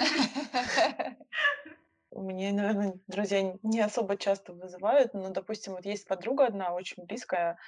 У 2.10 2.22
меня, 2.22 2.52
наверное, 2.52 2.94
друзья 3.08 3.58
не 3.62 3.80
особо 3.80 4.16
часто 4.16 4.52
вызывают, 4.52 5.14
но, 5.14 5.30
допустим, 5.30 5.74
вот 5.74 5.84
есть 5.84 6.06
подруга 6.06 6.46
одна 6.46 6.72
очень 6.72 7.04
близкая, 7.04 7.58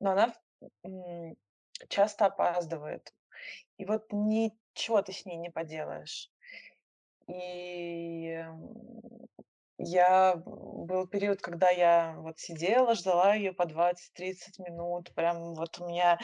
но 0.00 0.10
она 0.10 0.34
часто 1.88 2.26
опаздывает. 2.26 3.14
И 3.78 3.84
вот 3.84 4.12
ничего 4.12 5.02
ты 5.02 5.12
с 5.12 5.24
ней 5.24 5.36
не 5.36 5.50
поделаешь. 5.50 6.30
И 7.28 8.44
я 9.84 10.36
был 10.36 11.06
период, 11.06 11.40
когда 11.40 11.70
я 11.70 12.14
вот 12.18 12.38
сидела, 12.38 12.94
ждала 12.94 13.34
ее 13.34 13.52
по 13.52 13.62
20-30 13.62 13.94
минут, 14.58 15.14
прям 15.14 15.54
вот 15.54 15.78
у 15.80 15.86
меня 15.86 16.18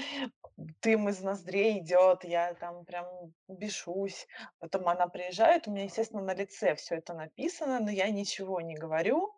дым 0.57 1.09
из 1.09 1.21
ноздрей 1.21 1.79
идет, 1.79 2.25
я 2.25 2.55
там 2.55 2.85
прям 2.85 3.07
бешусь. 3.49 4.27
Потом 4.59 4.89
она 4.89 5.09
приезжает, 5.09 5.69
у 5.69 5.73
меня, 5.73 5.85
естественно, 5.85 6.23
на 6.23 6.35
лице 6.35 6.75
все 6.75 6.97
это 6.97 7.15
написано, 7.15 7.81
но 7.81 7.91
я 7.91 8.11
ничего 8.11 8.61
не 8.61 8.75
говорю. 8.75 9.35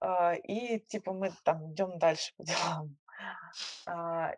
А, 0.00 0.34
и 0.34 0.80
типа 0.80 1.12
мы 1.12 1.32
там 1.44 1.72
идем 1.72 1.98
дальше 1.98 2.32
по 2.36 2.44
делам. 2.44 2.96
А, 3.86 4.34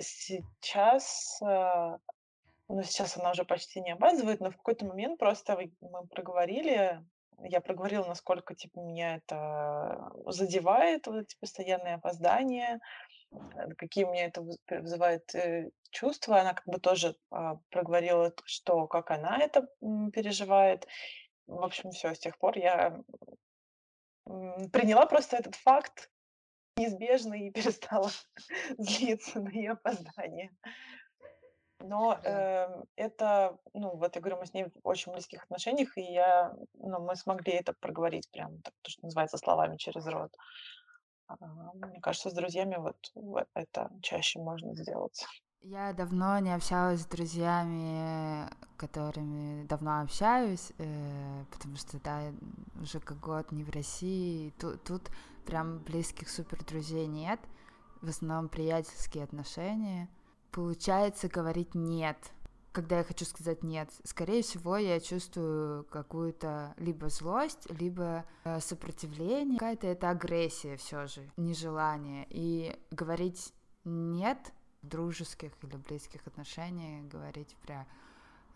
сейчас, 0.00 1.40
а, 1.42 1.98
ну, 2.68 2.82
сейчас 2.82 3.16
она 3.16 3.30
уже 3.30 3.44
почти 3.44 3.80
не 3.80 3.92
опаздывает, 3.92 4.40
но 4.40 4.50
в 4.50 4.56
какой-то 4.56 4.84
момент 4.84 5.18
просто 5.18 5.58
мы 5.80 6.06
проговорили, 6.08 7.04
я 7.42 7.60
проговорила, 7.60 8.06
насколько 8.06 8.54
типа 8.54 8.80
меня 8.80 9.16
это 9.16 10.10
задевает, 10.26 11.06
вот 11.06 11.22
эти 11.22 11.36
постоянные 11.38 11.94
опоздания, 11.94 12.80
э, 13.32 13.74
какие 13.76 14.04
у 14.04 14.12
меня 14.12 14.26
это 14.26 14.40
выз- 14.40 14.80
вызывает 14.80 15.34
э, 15.34 15.70
чувства. 15.90 16.40
Она 16.40 16.54
как 16.54 16.66
бы 16.66 16.80
тоже 16.80 17.16
а, 17.30 17.56
проговорила, 17.70 18.32
что 18.44 18.86
как 18.86 19.10
она 19.10 19.38
это 19.38 19.68
переживает. 20.12 20.86
В 21.46 21.62
общем, 21.62 21.90
все, 21.90 22.14
с 22.14 22.18
тех 22.18 22.38
пор 22.38 22.58
я 22.58 23.00
приняла 24.72 25.06
просто 25.06 25.36
этот 25.36 25.54
факт 25.54 26.10
неизбежный 26.76 27.46
и 27.46 27.50
перестала 27.52 28.10
злиться 28.78 29.40
на 29.40 29.50
ее 29.50 29.72
опоздание. 29.72 30.50
Но 31.78 32.18
эм, 32.24 32.84
это, 32.96 33.58
ну, 33.74 33.96
вот 33.96 34.14
я 34.16 34.20
говорю, 34.22 34.38
мы 34.38 34.46
с 34.46 34.54
ней 34.54 34.64
в 34.64 34.70
очень 34.82 35.12
близких 35.12 35.44
отношениях, 35.44 35.96
и 35.98 36.02
я, 36.02 36.54
ну, 36.74 37.00
мы 37.00 37.16
смогли 37.16 37.52
это 37.52 37.74
проговорить 37.74 38.30
прям, 38.30 38.60
так, 38.62 38.72
то, 38.82 38.90
что 38.90 39.04
называется, 39.04 39.36
словами 39.36 39.76
через 39.76 40.06
рот. 40.06 40.32
А, 41.28 41.36
мне 41.74 42.00
кажется, 42.00 42.30
с 42.30 42.34
друзьями 42.34 42.76
вот 42.78 42.96
в- 43.14 43.46
это 43.54 43.90
чаще 44.02 44.38
можно 44.38 44.74
сделать. 44.74 45.26
Я 45.62 45.92
давно 45.92 46.38
не 46.38 46.54
общалась 46.54 47.00
с 47.00 47.06
друзьями, 47.06 48.48
которыми 48.76 49.66
давно 49.66 50.00
общаюсь, 50.00 50.72
э, 50.78 51.44
потому 51.50 51.76
что, 51.76 51.98
да, 52.00 52.20
уже 52.80 53.00
как 53.00 53.18
год 53.18 53.50
не 53.50 53.64
в 53.64 53.70
России. 53.70 54.50
Тут, 54.60 54.84
тут 54.84 55.10
прям 55.44 55.78
близких 55.80 56.28
супер 56.28 56.64
друзей 56.64 57.06
нет. 57.06 57.40
В 58.00 58.08
основном 58.08 58.48
приятельские 58.48 59.24
отношения. 59.24 60.08
Получается 60.56 61.28
говорить 61.28 61.74
нет, 61.74 62.16
когда 62.72 62.96
я 62.96 63.04
хочу 63.04 63.26
сказать 63.26 63.62
нет. 63.62 63.90
Скорее 64.04 64.40
всего, 64.40 64.78
я 64.78 65.00
чувствую 65.00 65.84
какую-то 65.84 66.72
либо 66.78 67.10
злость, 67.10 67.70
либо 67.78 68.24
э, 68.44 68.58
сопротивление. 68.60 69.58
Какая-то 69.58 69.86
это 69.86 70.08
агрессия 70.08 70.78
все 70.78 71.06
же, 71.08 71.30
нежелание. 71.36 72.26
И 72.30 72.74
говорить 72.90 73.52
нет 73.84 74.38
в 74.80 74.88
дружеских 74.88 75.52
или 75.62 75.76
близких 75.76 76.26
отношениях 76.26 77.06
говорить 77.06 77.54
про 77.66 77.86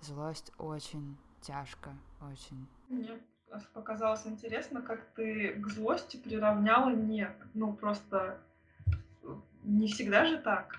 злость 0.00 0.52
очень 0.56 1.18
тяжко, 1.42 1.90
очень. 2.32 2.66
Аж 3.50 3.68
показалось 3.74 4.26
интересно, 4.26 4.80
как 4.80 5.04
ты 5.16 5.52
к 5.52 5.68
злости 5.68 6.16
приравняла 6.16 6.92
нет. 6.92 7.36
Ну, 7.52 7.74
просто 7.74 8.40
э, 9.22 9.36
не 9.64 9.86
всегда 9.86 10.24
же 10.24 10.38
так. 10.38 10.78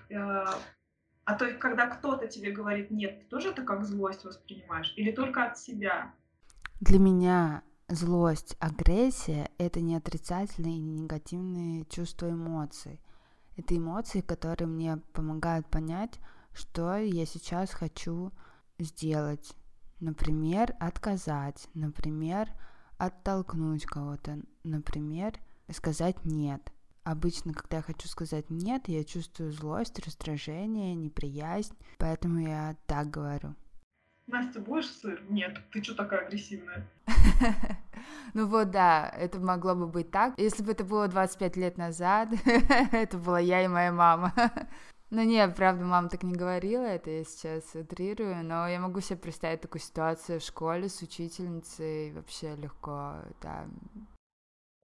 А 1.24 1.34
то 1.34 1.46
когда 1.54 1.86
кто-то 1.86 2.26
тебе 2.26 2.50
говорит 2.50 2.90
нет, 2.90 3.20
ты 3.20 3.26
тоже 3.26 3.50
это 3.50 3.62
как 3.62 3.84
злость 3.84 4.24
воспринимаешь? 4.24 4.92
Или 4.96 5.12
только 5.12 5.44
от 5.44 5.58
себя? 5.58 6.12
Для 6.80 6.98
меня 6.98 7.62
злость, 7.88 8.56
агрессия— 8.58 9.50
это 9.58 9.80
не 9.80 9.94
отрицательные 9.94 10.76
и 10.76 10.80
не 10.80 11.02
негативные 11.02 11.84
чувства 11.84 12.30
эмоций. 12.30 13.00
Это 13.56 13.76
эмоции, 13.76 14.20
которые 14.20 14.68
мне 14.68 14.96
помогают 15.12 15.68
понять, 15.68 16.18
что 16.52 16.96
я 16.96 17.24
сейчас 17.26 17.70
хочу 17.70 18.32
сделать. 18.78 19.54
Например, 20.00 20.74
отказать, 20.80 21.68
например, 21.74 22.48
оттолкнуть 22.98 23.84
кого-то, 23.84 24.40
например, 24.64 25.34
сказать 25.70 26.24
нет. 26.24 26.72
Обычно, 27.04 27.52
когда 27.52 27.78
я 27.78 27.82
хочу 27.82 28.06
сказать 28.06 28.48
нет, 28.48 28.86
я 28.86 29.02
чувствую 29.04 29.52
злость, 29.52 29.98
раздражение, 30.04 30.94
неприязнь, 30.94 31.76
поэтому 31.98 32.38
я 32.38 32.76
так 32.86 33.10
говорю. 33.10 33.56
Настя, 34.28 34.60
будешь 34.60 34.88
сыр? 34.88 35.20
Нет. 35.28 35.58
Ты 35.72 35.82
что 35.82 35.94
такая 35.94 36.26
агрессивная? 36.26 36.88
Ну 38.34 38.46
вот, 38.46 38.70
да, 38.70 39.08
это 39.16 39.38
могло 39.38 39.74
бы 39.76 39.86
быть 39.86 40.10
так. 40.10 40.34
Если 40.36 40.64
бы 40.64 40.72
это 40.72 40.84
было 40.84 41.06
25 41.06 41.56
лет 41.56 41.78
назад, 41.78 42.30
это 42.44 43.18
была 43.18 43.38
я 43.38 43.62
и 43.64 43.68
моя 43.68 43.92
мама. 43.92 44.32
Ну 45.14 45.22
не, 45.22 45.46
правда, 45.48 45.84
мама 45.84 46.08
так 46.08 46.22
не 46.22 46.32
говорила, 46.32 46.84
это 46.84 47.10
я 47.10 47.24
сейчас 47.24 47.74
утрирую, 47.74 48.42
но 48.42 48.66
я 48.66 48.80
могу 48.80 49.00
себе 49.02 49.18
представить 49.18 49.60
такую 49.60 49.82
ситуацию 49.82 50.40
в 50.40 50.42
школе 50.42 50.88
с 50.88 51.02
учительницей, 51.02 52.12
вообще 52.12 52.56
легко, 52.56 53.16
да. 53.42 53.66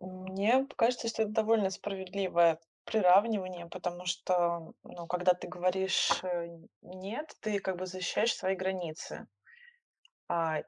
Мне 0.00 0.66
кажется, 0.76 1.08
что 1.08 1.22
это 1.22 1.32
довольно 1.32 1.70
справедливое 1.70 2.58
приравнивание, 2.84 3.66
потому 3.66 4.06
что, 4.06 4.72
ну, 4.82 5.06
когда 5.06 5.34
ты 5.34 5.46
говоришь 5.46 6.10
э, 6.22 6.48
нет, 6.82 7.34
ты 7.40 7.58
как 7.58 7.76
бы 7.76 7.86
защищаешь 7.86 8.34
свои 8.34 8.54
границы. 8.54 9.26
А, 10.28 10.62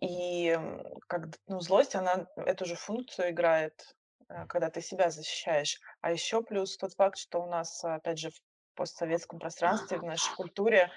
и 0.00 0.58
как, 1.06 1.28
ну, 1.46 1.60
злость, 1.60 1.94
она 1.94 2.26
эту 2.36 2.66
же 2.66 2.74
функцию 2.74 3.30
играет, 3.30 3.94
э, 4.28 4.46
когда 4.48 4.68
ты 4.68 4.82
себя 4.82 5.10
защищаешь. 5.10 5.80
А 6.02 6.12
еще 6.12 6.42
плюс 6.42 6.76
тот 6.76 6.92
факт, 6.92 7.16
что 7.16 7.42
у 7.42 7.46
нас, 7.46 7.82
опять 7.82 8.18
же, 8.18 8.30
в 8.30 8.40
постсоветском 8.74 9.38
пространстве, 9.38 9.98
в 9.98 10.04
нашей 10.04 10.34
культуре 10.34 10.90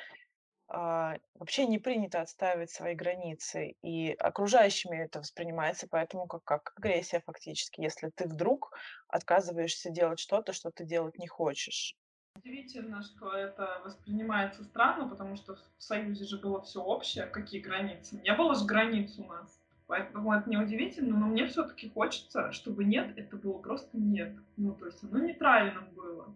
вообще 0.69 1.65
не 1.65 1.79
принято 1.79 2.21
отстаивать 2.21 2.69
свои 2.69 2.95
границы, 2.95 3.75
и 3.81 4.11
окружающими 4.13 4.97
это 4.97 5.19
воспринимается 5.19 5.87
поэтому 5.89 6.27
как, 6.27 6.43
как 6.43 6.73
агрессия 6.77 7.21
фактически, 7.25 7.81
если 7.81 8.09
ты 8.09 8.27
вдруг 8.27 8.71
отказываешься 9.07 9.89
делать 9.89 10.19
что-то, 10.19 10.53
что 10.53 10.69
ты 10.71 10.85
делать 10.85 11.17
не 11.17 11.27
хочешь. 11.27 11.95
Удивительно, 12.35 13.01
что 13.01 13.33
это 13.33 13.81
воспринимается 13.83 14.63
странно, 14.63 15.09
потому 15.09 15.35
что 15.35 15.55
в 15.55 15.83
Союзе 15.83 16.25
же 16.25 16.37
было 16.37 16.61
все 16.61 16.81
общее, 16.81 17.25
какие 17.25 17.59
границы. 17.59 18.21
Не 18.21 18.33
было 18.33 18.55
же 18.55 18.65
границ 18.65 19.17
у 19.17 19.25
нас. 19.25 19.59
Поэтому 19.87 20.31
это 20.33 20.47
неудивительно, 20.47 21.17
но 21.17 21.25
мне 21.25 21.47
все-таки 21.47 21.89
хочется, 21.89 22.51
чтобы 22.51 22.85
нет, 22.85 23.17
это 23.17 23.35
было 23.35 23.57
просто 23.57 23.97
нет. 23.97 24.35
Ну, 24.55 24.75
то 24.75 24.85
есть 24.85 25.03
оно 25.03 25.17
нейтральным 25.17 25.89
было. 25.95 26.35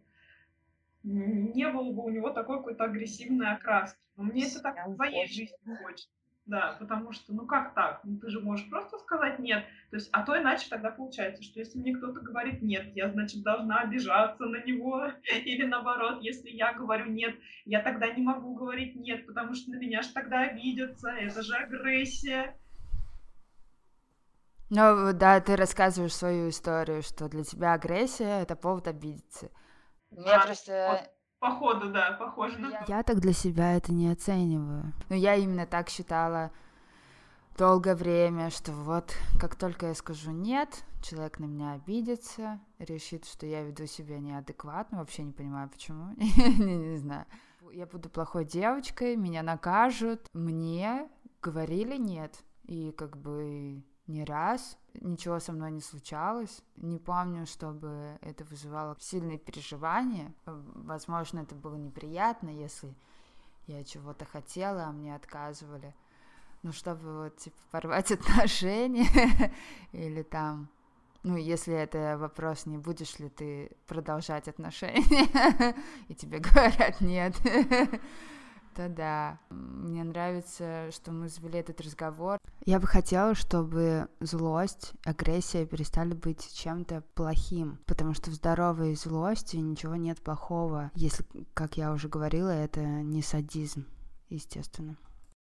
Не 1.03 1.69
было 1.69 1.91
бы 1.91 2.03
у 2.03 2.09
него 2.09 2.31
такой 2.31 2.57
какой-то 2.57 2.85
агрессивной 2.85 3.53
окраски. 3.53 4.02
Но 4.15 4.23
мне 4.23 4.47
это 4.47 4.61
так 4.61 4.87
в 4.87 4.95
твоей 4.95 5.23
очень. 5.23 5.33
жизни 5.33 5.75
хочется. 5.83 6.09
Да, 6.45 6.75
потому 6.77 7.13
что, 7.13 7.33
ну 7.33 7.45
как 7.47 7.73
так? 7.73 8.01
Ну 8.03 8.17
ты 8.19 8.29
же 8.29 8.41
можешь 8.41 8.69
просто 8.69 8.97
сказать 8.99 9.39
нет. 9.39 9.63
То 9.91 9.95
есть, 9.95 10.09
а 10.11 10.23
то 10.23 10.37
иначе 10.37 10.67
тогда 10.69 10.91
получается, 10.91 11.41
что 11.41 11.59
если 11.59 11.79
мне 11.79 11.95
кто-то 11.95 12.19
говорит 12.19 12.61
нет, 12.61 12.93
я, 12.95 13.09
значит, 13.09 13.43
должна 13.43 13.79
обижаться 13.79 14.43
на 14.43 14.61
него. 14.63 15.07
Или 15.45 15.65
наоборот, 15.65 16.21
если 16.21 16.49
я 16.49 16.73
говорю 16.73 17.05
нет, 17.05 17.35
я 17.63 17.81
тогда 17.81 18.07
не 18.13 18.21
могу 18.21 18.55
говорить 18.55 18.93
нет, 18.95 19.25
потому 19.25 19.53
что 19.55 19.71
на 19.71 19.75
меня 19.75 20.01
же 20.01 20.11
тогда 20.13 20.41
обидятся. 20.41 21.09
Это 21.11 21.41
же 21.43 21.55
агрессия. 21.55 22.57
Ну 24.69 25.13
да, 25.13 25.39
ты 25.39 25.55
рассказываешь 25.55 26.15
свою 26.15 26.49
историю, 26.49 27.03
что 27.03 27.29
для 27.29 27.43
тебя 27.43 27.73
агрессия— 27.73 28.41
это 28.41 28.55
повод 28.55 28.87
обидеться. 28.87 29.51
Я 30.11 30.41
А, 30.41 30.45
просто... 30.45 31.12
Походу, 31.43 31.91
да, 31.91 32.13
похоже 32.17 32.57
на 32.59 32.67
Я- 32.69 32.85
Я 32.87 33.03
так 33.03 33.19
для 33.19 33.33
себя 33.33 33.75
это 33.75 33.91
не 33.91 34.09
оцениваю. 34.09 34.93
Но 35.09 35.15
я 35.15 35.35
именно 35.35 35.65
так 35.65 35.89
считала 35.89 36.51
долгое 37.57 37.95
время, 37.95 38.49
что 38.49 38.71
вот 38.71 39.13
как 39.39 39.55
только 39.55 39.87
я 39.87 39.93
скажу 39.93 40.31
нет, 40.31 40.85
человек 41.01 41.39
на 41.39 41.45
меня 41.45 41.73
обидится, 41.73 42.61
решит, 42.79 43.25
что 43.25 43.45
я 43.45 43.61
веду 43.63 43.85
себя 43.87 44.19
неадекватно, 44.19 44.99
вообще 44.99 45.23
не 45.23 45.33
понимаю 45.33 45.69
почему, 45.69 46.13
не, 46.17 46.77
не 46.77 46.97
знаю. 46.97 47.25
Я 47.73 47.87
буду 47.87 48.09
плохой 48.09 48.45
девочкой, 48.45 49.15
меня 49.17 49.43
накажут. 49.43 50.29
Мне 50.33 51.09
говорили 51.41 51.97
нет, 51.97 52.39
и 52.63 52.91
как 52.91 53.17
бы 53.17 53.83
не 54.07 54.25
раз 54.25 54.77
ничего 55.01 55.39
со 55.39 55.51
мной 55.51 55.71
не 55.71 55.81
случалось. 55.81 56.61
Не 56.75 56.99
помню, 56.99 57.45
чтобы 57.45 58.17
это 58.21 58.43
вызывало 58.45 58.95
сильные 58.99 59.37
переживания. 59.37 60.33
Возможно, 60.45 61.39
это 61.39 61.55
было 61.55 61.75
неприятно, 61.75 62.49
если 62.49 62.93
я 63.67 63.83
чего-то 63.83 64.25
хотела, 64.25 64.85
а 64.85 64.91
мне 64.91 65.15
отказывали. 65.15 65.95
Ну, 66.63 66.71
чтобы 66.71 67.23
вот, 67.23 67.37
типа, 67.37 67.57
порвать 67.71 68.11
отношения 68.11 69.51
или 69.91 70.21
там 70.21 70.69
ну, 71.25 71.37
если 71.37 71.73
это 71.73 72.17
вопрос, 72.19 72.65
не 72.65 72.77
будешь 72.77 73.17
ли 73.17 73.29
ты 73.29 73.71
продолжать 73.87 74.49
отношения, 74.49 75.73
и 76.09 76.15
тебе 76.15 76.39
говорят 76.39 76.99
нет, 76.99 77.35
то 78.73 78.89
да. 78.89 79.39
Мне 79.49 80.03
нравится, 80.03 80.91
что 80.91 81.11
мы 81.11 81.29
завели 81.29 81.59
этот 81.59 81.81
разговор. 81.81 82.37
Я 82.65 82.79
бы 82.79 82.87
хотела, 82.87 83.35
чтобы 83.35 84.07
злость, 84.19 84.93
агрессия 85.05 85.65
перестали 85.65 86.13
быть 86.13 86.53
чем-то 86.53 87.03
плохим, 87.13 87.79
потому 87.85 88.13
что 88.13 88.29
в 88.29 88.33
здоровой 88.33 88.95
злости 88.95 89.57
ничего 89.57 89.95
нет 89.95 90.21
плохого, 90.21 90.91
если, 90.95 91.25
как 91.53 91.77
я 91.77 91.91
уже 91.91 92.07
говорила, 92.07 92.49
это 92.49 92.81
не 92.81 93.21
садизм, 93.21 93.85
естественно. 94.29 94.97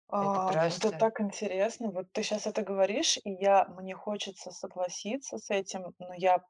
Это 0.08 0.48
А, 0.48 0.52
просто 0.52 0.88
это 0.88 0.98
так 0.98 1.20
интересно. 1.20 1.90
Вот 1.90 2.12
ты 2.12 2.22
сейчас 2.22 2.46
это 2.46 2.62
говоришь, 2.62 3.18
и 3.24 3.30
я 3.30 3.64
мне 3.78 3.94
хочется 3.94 4.50
согласиться 4.50 5.38
с 5.38 5.50
этим, 5.50 5.94
но 5.98 6.12
я 6.14 6.42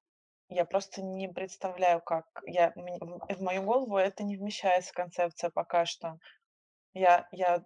я 0.48 0.64
просто 0.66 1.02
не 1.02 1.28
представляю, 1.28 2.02
как 2.02 2.26
я 2.46 2.72
в 2.76 3.40
мою 3.40 3.62
голову 3.62 3.96
это 3.96 4.22
не 4.22 4.36
вмещается 4.36 4.92
концепция 4.92 5.50
пока 5.50 5.86
что. 5.86 6.18
Я 6.94 7.28
я 7.32 7.64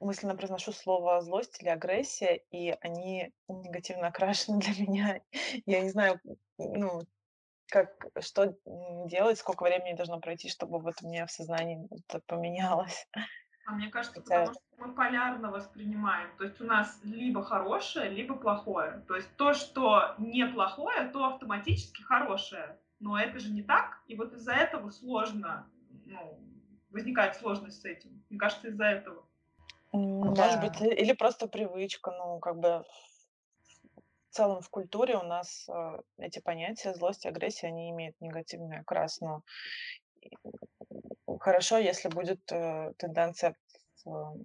мысленно 0.00 0.34
произношу 0.34 0.72
слово 0.72 1.20
злость 1.20 1.62
или 1.62 1.68
агрессия, 1.68 2.42
и 2.50 2.70
они 2.80 3.32
негативно 3.48 4.08
окрашены 4.08 4.58
для 4.60 4.86
меня. 4.86 5.20
Я 5.66 5.80
не 5.80 5.90
знаю, 5.90 6.20
ну, 6.58 7.02
как 7.68 8.06
что, 8.20 8.56
делать, 9.06 9.38
сколько 9.38 9.62
времени 9.62 9.96
должно 9.96 10.18
пройти, 10.20 10.48
чтобы 10.48 10.80
вот 10.80 10.94
у 11.02 11.06
меня 11.06 11.26
в 11.26 11.30
сознании 11.30 11.88
это 11.90 12.20
поменялось. 12.26 13.08
А 13.66 13.72
мне 13.72 13.88
кажется, 13.88 14.20
Хотя 14.20 14.46
потому 14.46 14.54
что 14.54 14.62
мы 14.78 14.94
полярно 14.94 15.50
воспринимаем. 15.50 16.36
То 16.38 16.44
есть 16.44 16.60
у 16.60 16.64
нас 16.64 16.98
либо 17.04 17.44
хорошее, 17.44 18.10
либо 18.10 18.34
плохое. 18.34 19.04
То 19.06 19.14
есть 19.14 19.36
то, 19.36 19.52
что 19.52 20.14
не 20.18 20.44
плохое, 20.46 21.08
то 21.08 21.24
автоматически 21.26 22.02
хорошее. 22.02 22.80
Но 22.98 23.18
это 23.18 23.38
же 23.38 23.52
не 23.52 23.62
так. 23.62 24.00
И 24.08 24.16
вот 24.16 24.32
из-за 24.32 24.52
этого 24.52 24.90
сложно, 24.90 25.70
ну, 26.04 26.40
возникает 26.90 27.36
сложность 27.36 27.80
с 27.80 27.84
этим. 27.84 28.24
Мне 28.30 28.38
кажется, 28.38 28.68
из-за 28.68 28.84
этого. 28.84 29.24
М, 29.92 30.00
может 30.34 30.60
быть, 30.60 30.78
Да. 30.78 30.86
и 30.86 30.94
или 30.94 31.12
просто 31.12 31.48
привычка. 31.48 32.10
Ну, 32.12 32.38
как 32.38 32.58
бы 32.58 32.84
в 34.30 34.34
целом 34.34 34.60
в 34.62 34.68
культуре 34.70 35.16
у 35.16 35.22
нас, 35.22 35.68
э, 35.68 35.98
эти 36.18 36.40
понятия 36.40 36.94
злость 36.94 37.24
и 37.24 37.28
агрессия, 37.28 37.68
они 37.68 37.90
имеют 37.90 38.20
негативный 38.20 38.80
окрас. 38.80 39.20
Но 39.20 39.42
хорошо, 41.40 41.78
если 41.78 42.08
будет, 42.08 42.40
э, 42.52 42.92
тенденция 42.98 43.56
в 44.04 44.44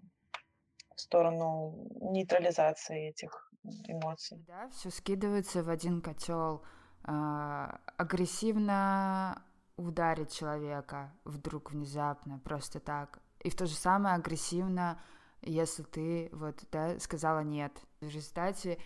в 0.96 1.02
сторону 1.02 1.90
нейтрализации 2.00 3.10
этих 3.10 3.52
эмоций. 3.88 4.42
Да, 4.48 4.70
все 4.70 4.90
скидывается 4.90 5.62
в 5.62 5.70
один 5.70 6.02
котел. 6.02 6.64
А, 7.04 7.82
агрессивно 7.98 9.44
ударить 9.78 10.34
человека 10.34 11.14
вдруг 11.24 11.72
внезапно, 11.72 12.40
просто 12.40 12.80
так. 12.80 13.20
И 13.42 13.50
в 13.50 13.56
то 13.56 13.66
же 13.66 13.76
самое 13.76 14.16
агрессивно, 14.16 15.00
если 15.42 15.84
ты 15.84 16.30
вот, 16.32 16.64
да, 16.72 17.00
сказала 17.00 17.42
нет. 17.42 17.72
В 18.02 18.08
результате 18.08 18.80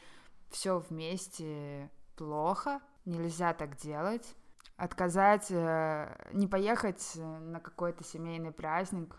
все 0.50 0.80
вместе 0.80 1.90
плохо, 2.16 2.82
нельзя 3.06 3.54
так 3.54 3.78
делать. 3.78 4.36
Отказать, 4.76 5.48
э, 5.50 6.30
не 6.34 6.48
поехать 6.48 7.14
на 7.16 7.60
какой-то 7.60 8.04
семейный 8.04 8.52
праздник, 8.52 9.16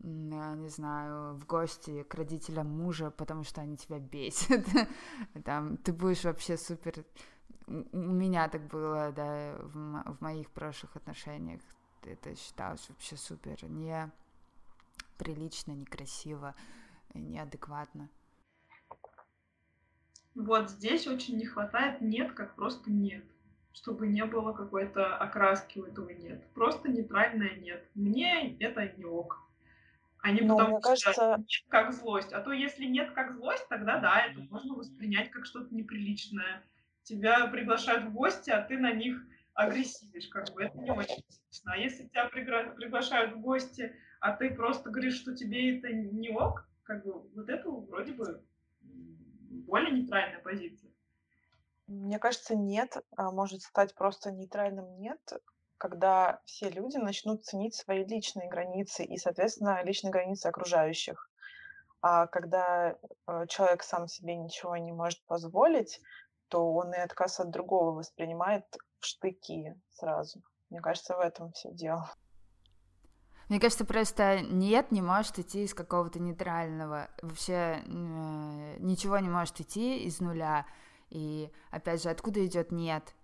э, 0.00 0.04
не 0.04 0.68
знаю, 0.68 1.34
в 1.34 1.46
гости 1.46 2.04
к 2.04 2.14
родителям 2.14 2.68
мужа, 2.68 3.10
потому 3.10 3.44
что 3.44 3.60
они 3.60 3.76
тебя 3.76 3.98
бесят. 3.98 4.64
Там 5.44 5.76
ты 5.76 5.92
будешь 5.92 6.24
вообще 6.24 6.56
супер... 6.56 7.04
У 7.70 7.98
меня 7.98 8.48
так 8.48 8.66
было, 8.66 9.12
да, 9.12 9.56
в, 9.62 9.76
мо- 9.76 10.04
в 10.04 10.20
моих 10.20 10.50
прошлых 10.50 10.96
отношениях. 10.96 11.60
Это 12.02 12.34
считалось 12.34 12.88
вообще 12.88 13.16
супер 13.16 13.56
неприлично, 15.16 15.72
некрасиво, 15.72 16.54
неадекватно. 17.14 18.08
Вот 20.34 20.70
здесь 20.70 21.06
очень 21.06 21.36
не 21.36 21.44
хватает 21.46 22.00
нет, 22.00 22.32
как 22.32 22.56
просто 22.56 22.90
нет. 22.90 23.24
Чтобы 23.72 24.08
не 24.08 24.24
было 24.24 24.52
какой-то 24.52 25.16
окраски 25.16 25.78
у 25.78 25.84
этого 25.84 26.10
нет. 26.10 26.44
Просто 26.54 26.88
нейтральное 26.88 27.54
нет. 27.56 27.84
Мне 27.94 28.56
это 28.58 28.88
не 28.96 29.04
ок. 29.04 29.38
А 30.22 30.32
не 30.32 30.40
Но 30.40 30.54
потому 30.54 30.72
мне 30.72 30.80
что 30.80 30.90
кажется 30.90 31.36
нет 31.36 31.46
как 31.68 31.92
злость. 31.92 32.32
А 32.32 32.40
то 32.40 32.52
если 32.52 32.84
нет 32.84 33.12
как 33.12 33.32
злость, 33.36 33.68
тогда 33.68 33.98
да, 34.00 34.20
это 34.26 34.40
можно 34.50 34.74
воспринять 34.74 35.30
как 35.30 35.46
что-то 35.46 35.74
неприличное. 35.74 36.62
Тебя 37.10 37.48
приглашают 37.48 38.04
в 38.04 38.12
гости, 38.12 38.50
а 38.50 38.62
ты 38.62 38.78
на 38.78 38.92
них 38.92 39.20
агрессивишь, 39.54 40.28
как 40.28 40.48
бы 40.54 40.62
это 40.62 40.78
не 40.78 40.92
очень 40.92 41.24
прилично. 41.24 41.72
А 41.72 41.76
если 41.76 42.06
тебя 42.06 42.26
приглашают 42.26 43.34
в 43.34 43.40
гости, 43.40 43.92
а 44.20 44.32
ты 44.32 44.54
просто 44.54 44.90
говоришь, 44.90 45.16
что 45.16 45.34
тебе 45.34 45.76
это 45.76 45.92
не 45.92 46.30
ок, 46.30 46.68
как 46.84 47.04
бы 47.04 47.20
вот 47.34 47.48
это 47.48 47.68
вроде 47.68 48.12
бы 48.12 48.44
более 48.82 49.90
нейтральная 49.90 50.38
позиция. 50.38 50.92
Мне 51.88 52.20
кажется, 52.20 52.54
нет, 52.54 52.96
а, 53.16 53.32
может 53.32 53.62
стать 53.62 53.96
просто 53.96 54.30
нейтральным 54.30 55.00
нет, 55.00 55.20
когда 55.78 56.40
все 56.44 56.70
люди 56.70 56.96
начнут 56.96 57.44
ценить 57.44 57.74
свои 57.74 58.04
личные 58.04 58.48
границы 58.48 59.02
и, 59.02 59.16
соответственно, 59.16 59.82
личные 59.82 60.12
границы 60.12 60.46
окружающих. 60.46 61.28
А 62.02 62.28
когда 62.28 62.96
э, 63.26 63.46
человек 63.48 63.82
сам 63.82 64.06
себе 64.06 64.36
ничего 64.36 64.76
не 64.76 64.92
может 64.92 65.20
позволить, 65.26 66.00
то 66.50 66.72
он 66.72 66.92
и 66.92 66.98
отказ 66.98 67.40
от 67.40 67.50
другого 67.50 67.92
воспринимает 67.92 68.64
в 68.98 69.06
штыки 69.06 69.74
сразу. 69.88 70.42
Мне 70.68 70.80
кажется, 70.80 71.16
в 71.16 71.20
этом 71.20 71.52
все 71.52 71.72
дело. 71.72 72.12
Мне 73.48 73.58
кажется, 73.58 73.84
просто 73.84 74.40
нет 74.42 74.92
не 74.92 75.02
может 75.02 75.38
идти 75.38 75.64
из 75.64 75.74
какого-то 75.74 76.20
нейтрального. 76.20 77.08
Вообще 77.22 77.82
э, 77.84 78.76
ничего 78.78 79.18
не 79.18 79.28
может 79.28 79.60
идти 79.60 80.04
из 80.04 80.20
нуля. 80.20 80.66
И 81.08 81.50
опять 81.70 82.02
же, 82.02 82.10
откуда 82.10 82.44
идет 82.46 82.70
нет? 82.70 83.14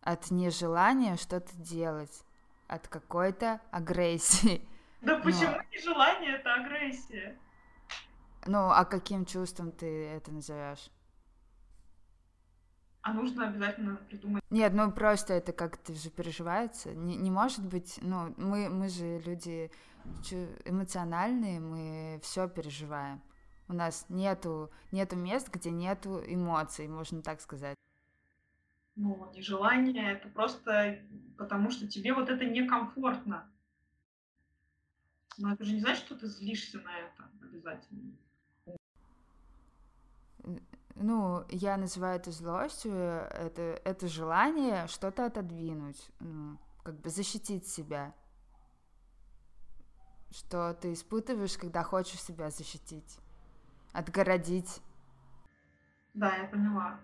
От 0.00 0.32
нежелания 0.32 1.16
что-то 1.16 1.54
делать, 1.56 2.24
от 2.66 2.88
какой-то 2.88 3.60
агрессии. 3.70 4.66
Да 5.02 5.16
Ну, 5.16 5.24
почему 5.24 5.56
нежелание 5.72 6.36
это 6.36 6.54
агрессия? 6.54 7.36
ну, 8.46 8.70
а 8.70 8.84
каким 8.84 9.24
чувством 9.24 9.72
ты 9.72 9.86
это 10.10 10.30
назовешь? 10.30 10.90
А 13.02 13.12
нужно 13.12 13.48
обязательно 13.48 13.96
придумать. 13.96 14.44
Нет, 14.50 14.72
ну 14.74 14.92
просто 14.92 15.34
это 15.34 15.52
как-то 15.52 15.92
же 15.92 16.08
переживается. 16.08 16.94
Не, 16.94 17.16
не 17.16 17.30
может 17.32 17.66
быть, 17.66 17.98
ну, 18.00 18.32
мы, 18.36 18.68
мы 18.68 18.88
же 18.88 19.18
люди 19.20 19.70
эмоциональные, 20.64 21.58
мы 21.58 22.20
все 22.22 22.48
переживаем. 22.48 23.20
У 23.68 23.72
нас 23.72 24.06
нету, 24.08 24.70
нету 24.92 25.16
мест, 25.16 25.48
где 25.52 25.70
нету 25.70 26.22
эмоций, 26.24 26.86
можно 26.86 27.22
так 27.22 27.40
сказать. 27.40 27.76
Ну, 28.94 29.32
нежелание 29.34 30.12
это 30.12 30.28
просто 30.28 31.02
потому, 31.38 31.70
что 31.70 31.88
тебе 31.88 32.12
вот 32.12 32.28
это 32.28 32.44
некомфортно. 32.44 33.50
Но 35.38 35.52
это 35.54 35.64
же 35.64 35.74
не 35.74 35.80
значит, 35.80 36.04
что 36.04 36.14
ты 36.14 36.26
злишься 36.26 36.78
на 36.80 36.98
это 36.98 37.30
обязательно. 37.42 38.16
Ну, 40.94 41.44
я 41.48 41.76
называю 41.76 42.16
это 42.16 42.30
злостью, 42.30 42.92
это, 42.92 43.80
это 43.84 44.08
желание 44.08 44.86
что-то 44.88 45.26
отодвинуть, 45.26 46.10
ну, 46.20 46.58
как 46.82 47.00
бы 47.00 47.08
защитить 47.08 47.66
себя. 47.66 48.14
Что 50.30 50.74
ты 50.74 50.92
испытываешь, 50.92 51.56
когда 51.56 51.82
хочешь 51.82 52.20
себя 52.20 52.50
защитить, 52.50 53.18
отгородить. 53.92 54.80
Да, 56.14 56.36
я 56.36 56.44
поняла. 56.44 57.00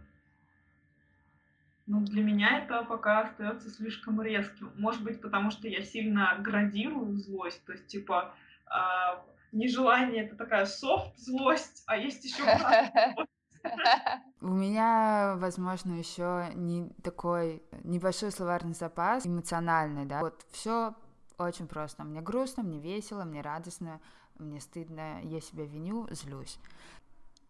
Ну, 1.87 2.03
для 2.03 2.23
меня 2.23 2.59
это 2.59 2.85
пока 2.85 3.21
остается 3.21 3.71
слишком 3.71 4.21
резким. 4.21 4.71
Может 4.77 5.03
быть, 5.03 5.23
потому 5.23 5.51
что 5.51 5.69
я 5.69 5.83
сильно 5.83 6.37
градирую 6.39 7.17
злость. 7.17 7.65
То 7.65 7.73
есть, 7.73 7.87
типа, 7.87 8.35
а, 8.67 9.25
нежелание 9.53 10.27
это 10.27 10.37
такая 10.37 10.67
софт 10.67 11.17
злость, 11.19 11.85
а 11.87 11.97
есть 11.97 12.25
еще 12.25 12.43
У 14.41 14.47
меня, 14.49 15.35
возможно, 15.39 15.93
еще 15.95 16.51
не 16.55 16.89
такой 17.03 17.63
небольшой 17.83 18.31
словарный 18.31 18.75
запас 18.75 19.27
эмоциональный, 19.27 20.07
да. 20.07 20.21
Вот 20.21 20.47
все 20.53 20.95
очень 21.39 21.67
просто. 21.67 22.05
Мне 22.05 22.21
грустно, 22.21 22.63
мне 22.63 22.79
весело, 22.79 23.25
мне 23.25 23.41
радостно, 23.41 24.01
мне 24.39 24.61
стыдно, 24.61 25.21
я 25.23 25.41
себя 25.41 25.65
виню, 25.65 26.07
злюсь. 26.11 26.59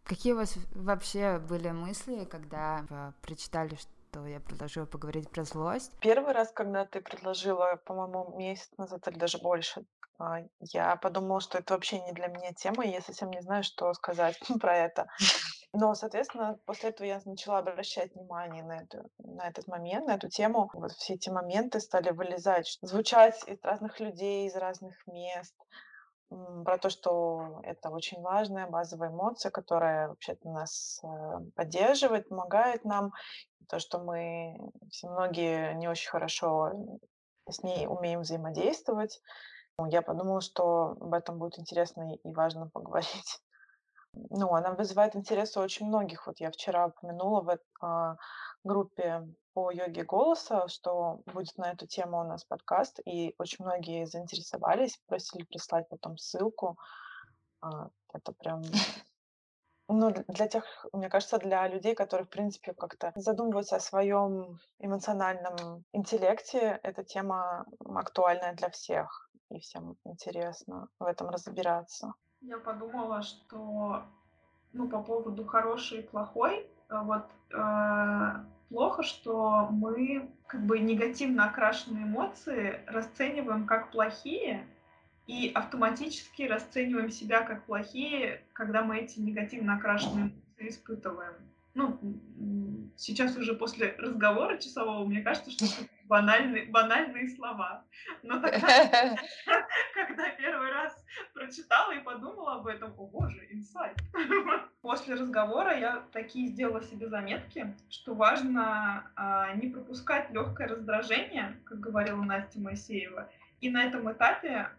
Какие 0.04 0.32
у 0.32 0.36
вас 0.36 0.56
вообще 0.74 1.38
были 1.38 1.70
мысли, 1.70 2.24
когда 2.24 2.86
вы 2.88 3.12
прочитали 3.20 3.74
ш- 3.74 3.88
то 4.10 4.26
я 4.26 4.40
предложила 4.40 4.86
поговорить 4.86 5.28
про 5.30 5.44
злость. 5.44 5.92
Первый 6.00 6.32
раз, 6.32 6.50
когда 6.50 6.86
ты 6.86 7.02
предложила, 7.02 7.76
по-моему, 7.84 8.34
месяц 8.38 8.70
назад 8.78 9.06
или 9.08 9.18
даже 9.18 9.36
больше, 9.36 9.84
а, 10.18 10.38
я 10.60 10.96
подумала, 10.96 11.40
что 11.40 11.58
это 11.58 11.74
вообще 11.74 12.00
не 12.00 12.12
для 12.12 12.28
меня 12.28 12.52
тема, 12.54 12.84
и 12.86 12.90
я 12.90 13.02
совсем 13.02 13.30
не 13.30 13.42
знаю, 13.42 13.62
что 13.62 13.92
сказать 13.92 14.38
про 14.60 14.76
это. 14.76 15.08
Но, 15.74 15.94
соответственно, 15.94 16.58
после 16.64 16.90
этого 16.90 17.06
я 17.06 17.20
начала 17.24 17.58
обращать 17.58 18.14
внимание 18.14 18.64
на, 18.64 18.78
эту, 18.82 19.10
на 19.18 19.46
этот 19.48 19.66
момент, 19.68 20.06
на 20.06 20.14
эту 20.14 20.28
тему. 20.28 20.70
Вот 20.72 20.92
все 20.92 21.14
эти 21.14 21.28
моменты 21.28 21.80
стали 21.80 22.10
вылезать, 22.10 22.78
звучать 22.80 23.42
из 23.46 23.62
разных 23.62 24.00
людей, 24.00 24.46
из 24.46 24.56
разных 24.56 24.94
мест 25.06 25.54
про 26.64 26.78
то, 26.78 26.90
что 26.90 27.60
это 27.62 27.90
очень 27.90 28.20
важная 28.20 28.66
базовая 28.66 29.08
эмоция, 29.08 29.50
которая 29.50 30.08
вообще-то 30.08 30.48
нас 30.50 31.00
э, 31.02 31.06
поддерживает, 31.54 32.28
помогает 32.28 32.84
нам. 32.84 33.12
То, 33.68 33.78
что 33.78 33.98
мы 33.98 34.58
все 34.90 35.08
многие 35.08 35.74
не 35.74 35.88
очень 35.88 36.10
хорошо 36.10 36.72
с 37.48 37.62
ней 37.62 37.86
умеем 37.86 38.20
взаимодействовать. 38.20 39.20
Я 39.88 40.02
подумала, 40.02 40.40
что 40.40 40.96
об 41.00 41.14
этом 41.14 41.38
будет 41.38 41.58
интересно 41.58 42.14
и 42.14 42.18
важно 42.24 42.68
поговорить. 42.68 43.40
Ну, 44.12 44.54
она 44.54 44.72
вызывает 44.72 45.16
интерес 45.16 45.56
у 45.56 45.60
очень 45.60 45.86
многих. 45.86 46.26
Вот 46.26 46.40
я 46.40 46.50
вчера 46.50 46.86
упомянула 46.86 47.42
в 47.42 47.58
а, 47.80 48.16
группе 48.64 49.26
по 49.52 49.70
йоге 49.70 50.04
голоса, 50.04 50.68
что 50.68 51.20
будет 51.26 51.56
на 51.56 51.72
эту 51.72 51.86
тему 51.86 52.20
у 52.20 52.24
нас 52.24 52.44
подкаст, 52.44 53.00
и 53.04 53.34
очень 53.38 53.64
многие 53.64 54.06
заинтересовались, 54.06 55.00
просили 55.06 55.44
прислать 55.44 55.88
потом 55.88 56.16
ссылку. 56.16 56.78
А, 57.60 57.88
это 58.12 58.32
прям 58.32 58.62
ну, 59.88 60.10
для 60.28 60.48
тех, 60.48 60.64
мне 60.92 61.08
кажется, 61.08 61.38
для 61.38 61.66
людей, 61.66 61.94
которые, 61.94 62.26
в 62.26 62.30
принципе, 62.30 62.74
как-то 62.74 63.12
задумываются 63.16 63.76
о 63.76 63.80
своем 63.80 64.60
эмоциональном 64.78 65.84
интеллекте, 65.92 66.78
эта 66.82 67.04
тема 67.04 67.66
актуальная 67.80 68.54
для 68.54 68.68
всех, 68.68 69.30
и 69.50 69.58
всем 69.60 69.96
интересно 70.04 70.88
в 70.98 71.04
этом 71.04 71.30
разбираться. 71.30 72.12
Я 72.40 72.58
подумала, 72.58 73.22
что, 73.22 74.04
ну, 74.72 74.88
по 74.88 75.02
поводу 75.02 75.44
хороший 75.44 76.00
и 76.00 76.06
плохой, 76.06 76.66
э, 76.88 77.00
вот 77.02 77.26
э, 77.52 78.44
плохо, 78.68 79.02
что 79.02 79.68
мы 79.70 80.30
как 80.46 80.62
бы 80.64 80.78
негативно 80.78 81.46
окрашенные 81.46 82.04
эмоции 82.04 82.80
расцениваем 82.86 83.66
как 83.66 83.90
плохие 83.90 84.66
и 85.26 85.50
автоматически 85.54 86.42
расцениваем 86.42 87.10
себя 87.10 87.42
как 87.42 87.64
плохие, 87.64 88.42
когда 88.52 88.82
мы 88.82 88.98
эти 88.98 89.18
негативно 89.18 89.74
окрашенные 89.74 90.26
эмоции 90.26 90.68
испытываем 90.68 91.34
ну, 91.78 92.90
сейчас 92.96 93.36
уже 93.36 93.54
после 93.54 93.94
разговора 93.98 94.58
часового, 94.58 95.06
мне 95.06 95.22
кажется, 95.22 95.52
что 95.52 95.64
это 95.66 95.88
банальные, 96.06 96.66
банальные 96.66 97.28
слова. 97.28 97.84
Но 98.24 98.40
тогда, 98.40 98.56
когда 99.94 100.28
первый 100.30 100.72
раз 100.72 101.04
прочитала 101.34 101.92
и 101.92 102.00
подумала 102.00 102.56
об 102.56 102.66
этом, 102.66 102.92
о 102.98 103.06
боже, 103.06 103.46
инсайт. 103.50 103.96
После 104.82 105.14
разговора 105.14 105.78
я 105.78 106.04
такие 106.12 106.48
сделала 106.48 106.82
себе 106.82 107.08
заметки, 107.08 107.76
что 107.90 108.14
важно 108.14 109.08
а, 109.14 109.54
не 109.54 109.68
пропускать 109.68 110.30
легкое 110.30 110.66
раздражение, 110.66 111.60
как 111.64 111.78
говорила 111.78 112.22
Настя 112.22 112.58
Моисеева, 112.58 113.30
и 113.60 113.70
на 113.70 113.84
этом 113.84 114.10
этапе 114.10 114.70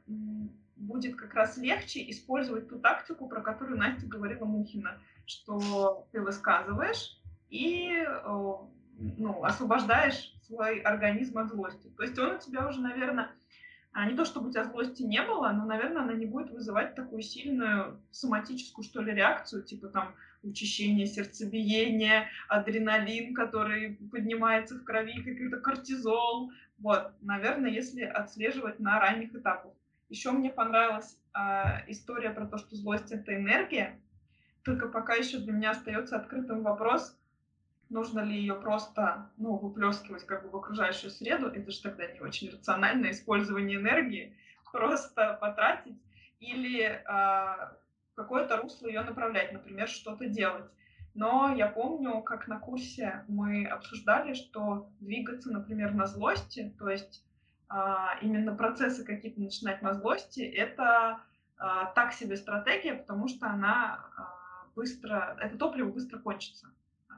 будет 0.79 1.15
как 1.15 1.33
раз 1.33 1.57
легче 1.57 2.09
использовать 2.09 2.69
ту 2.69 2.79
тактику, 2.79 3.27
про 3.27 3.41
которую 3.41 3.77
Настя 3.77 4.07
говорила 4.07 4.45
Мухина– 4.45 4.97
что 5.29 6.07
ты 6.11 6.21
высказываешь 6.21 7.17
и 7.49 8.03
ну, 8.97 9.43
освобождаешь 9.43 10.33
свой 10.47 10.79
организм 10.79 11.37
от 11.37 11.49
злости. 11.49 11.87
То 11.95 12.03
есть 12.03 12.17
он 12.17 12.35
у 12.35 12.39
тебя 12.39 12.67
уже, 12.67 12.81
наверное, 12.81 13.31
а, 13.91 14.09
не 14.09 14.15
то 14.15 14.25
чтобы 14.25 14.49
у 14.49 14.51
тебя 14.51 14.65
злости 14.65 15.03
не 15.03 15.21
было, 15.21 15.51
но, 15.51 15.65
наверное, 15.65 16.01
она 16.01 16.13
не 16.13 16.25
будет 16.25 16.51
вызывать 16.51 16.95
такую 16.95 17.21
сильную 17.21 18.01
соматическую, 18.11 18.83
что 18.83 19.01
ли, 19.01 19.13
реакцию, 19.13 19.63
типа 19.63 19.87
там 19.87 20.15
учащение 20.41 21.05
сердцебиения, 21.05 22.27
адреналин, 22.47 23.33
который 23.33 23.99
поднимается 24.11 24.75
в 24.75 24.83
крови, 24.83 25.21
какой-то 25.21 25.57
кортизол. 25.57 26.51
Вот, 26.79 27.13
наверное, 27.21 27.69
если 27.69 28.01
отслеживать 28.01 28.79
на 28.79 28.99
ранних 28.99 29.35
этапах. 29.35 29.73
Еще 30.09 30.31
мне 30.31 30.49
понравилась 30.49 31.17
э, 31.35 31.89
история 31.91 32.31
про 32.31 32.47
то, 32.47 32.57
что 32.57 32.75
злость— 32.75 33.11
это 33.11 33.35
энергия, 33.35 34.01
только 34.63 34.87
пока 34.87 35.13
еще 35.13 35.37
для 35.37 35.53
меня 35.53 35.71
остается 35.71 36.17
открытым 36.17 36.63
вопрос, 36.63 37.15
нужно 37.89 38.21
ли 38.21 38.35
ее 38.35 38.55
просто 38.55 39.29
ну, 39.37 39.55
выплескивать 39.55 40.25
как 40.25 40.43
бы 40.43 40.49
в 40.49 40.55
окружающую 40.55 41.11
среду. 41.11 41.47
Это 41.47 41.71
же 41.71 41.81
тогда 41.81 42.07
не 42.07 42.19
очень 42.21 42.49
рациональное 42.49 43.11
использование 43.11 43.77
энергии, 43.77 44.35
просто 44.71 45.37
потратить 45.39 45.97
или 46.39 46.83
э, 46.83 47.69
какое-то 48.15 48.57
русло 48.57 48.87
ее 48.87 49.01
направлять, 49.01 49.53
например, 49.53 49.87
что-то 49.87 50.25
делать. 50.27 50.65
Но 51.13 51.53
я 51.53 51.67
помню, 51.67 52.21
как 52.21 52.47
на 52.47 52.59
курсе 52.59 53.25
мы 53.27 53.65
обсуждали, 53.65 54.33
что 54.33 54.89
двигаться, 54.99 55.51
например, 55.51 55.93
на 55.93 56.05
злости, 56.05 56.73
то 56.79 56.89
есть 56.89 57.25
именно 58.21 58.55
процессы 58.55 59.03
какие-то 59.03 59.39
начинать 59.39 59.81
на 59.81 59.93
злости, 59.93 60.41
это 60.41 61.19
э, 61.59 61.63
так 61.93 62.13
себе 62.13 62.35
стратегия, 62.35 62.95
потому 62.95 63.27
что 63.27 63.47
она 63.47 64.09
быстро, 64.75 65.37
это 65.39 65.57
топливо 65.57 65.91
быстро 65.91 66.19
кончится. 66.19 66.73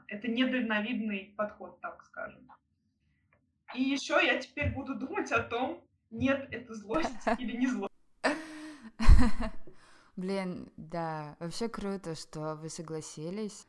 Это 0.08 0.28
недальновидный 0.28 1.32
подход, 1.36 1.80
так 1.80 2.04
скажем. 2.04 2.50
И 3.74 3.82
еще 3.82 4.20
я 4.22 4.38
теперь 4.38 4.74
буду 4.74 4.94
думать 4.94 5.32
о 5.32 5.42
том, 5.42 5.82
нет, 6.10 6.48
это 6.50 6.74
злость 6.74 7.26
или 7.38 7.56
не 7.56 7.66
злость. 7.66 7.94
Блин, 10.16 10.70
да, 10.76 11.36
вообще 11.40 11.68
круто, 11.68 12.14
что 12.14 12.56
вы 12.56 12.68
согласились. 12.68 13.66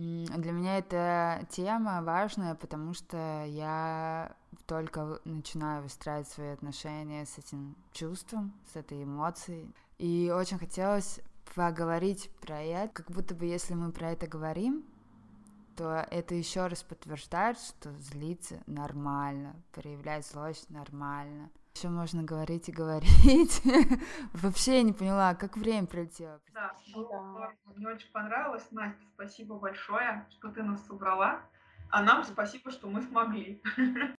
Для 0.00 0.52
меня 0.52 0.78
эта 0.78 1.46
тема 1.50 2.00
важная, 2.02 2.54
потому 2.54 2.94
что 2.94 3.44
я 3.44 4.34
только 4.66 5.20
начинаю 5.26 5.82
выстраивать 5.82 6.28
свои 6.28 6.48
отношения 6.48 7.26
с 7.26 7.36
этим 7.36 7.76
чувством, 7.92 8.54
с 8.72 8.76
этой 8.76 9.04
эмоцией. 9.04 9.74
И 9.98 10.32
очень 10.34 10.58
хотелось 10.58 11.20
поговорить 11.54 12.30
про 12.40 12.62
это, 12.62 12.94
как 12.94 13.10
будто 13.10 13.34
бы 13.34 13.44
если 13.44 13.74
мы 13.74 13.92
про 13.92 14.12
это 14.12 14.26
говорим, 14.26 14.86
то 15.76 16.06
это 16.10 16.34
еще 16.34 16.66
раз 16.66 16.82
подтверждает, 16.82 17.58
что 17.58 17.92
злиться 17.98 18.62
нормально, 18.66 19.54
проявлять 19.72 20.26
злость 20.26 20.70
нормально. 20.70 21.50
Еще 21.74 21.88
можно 21.88 22.22
говорить 22.22 22.68
и 22.68 22.72
говорить. 22.72 23.62
Вообще 24.32 24.78
я 24.78 24.82
не 24.82 24.92
поняла, 24.92 25.34
как 25.34 25.56
время 25.56 25.86
пролетело. 25.86 26.40
Да, 26.52 26.74
было 26.94 27.52
Мне 27.76 27.88
очень 27.88 28.10
понравилось. 28.10 28.66
Настя, 28.70 29.04
спасибо 29.14 29.58
большое, 29.58 30.26
что 30.30 30.50
ты 30.50 30.62
нас 30.62 30.84
собрала. 30.86 31.40
А 31.90 32.02
нам 32.02 32.24
спасибо, 32.24 32.70
что 32.70 32.88
мы 32.88 33.02
смогли. 33.02 33.62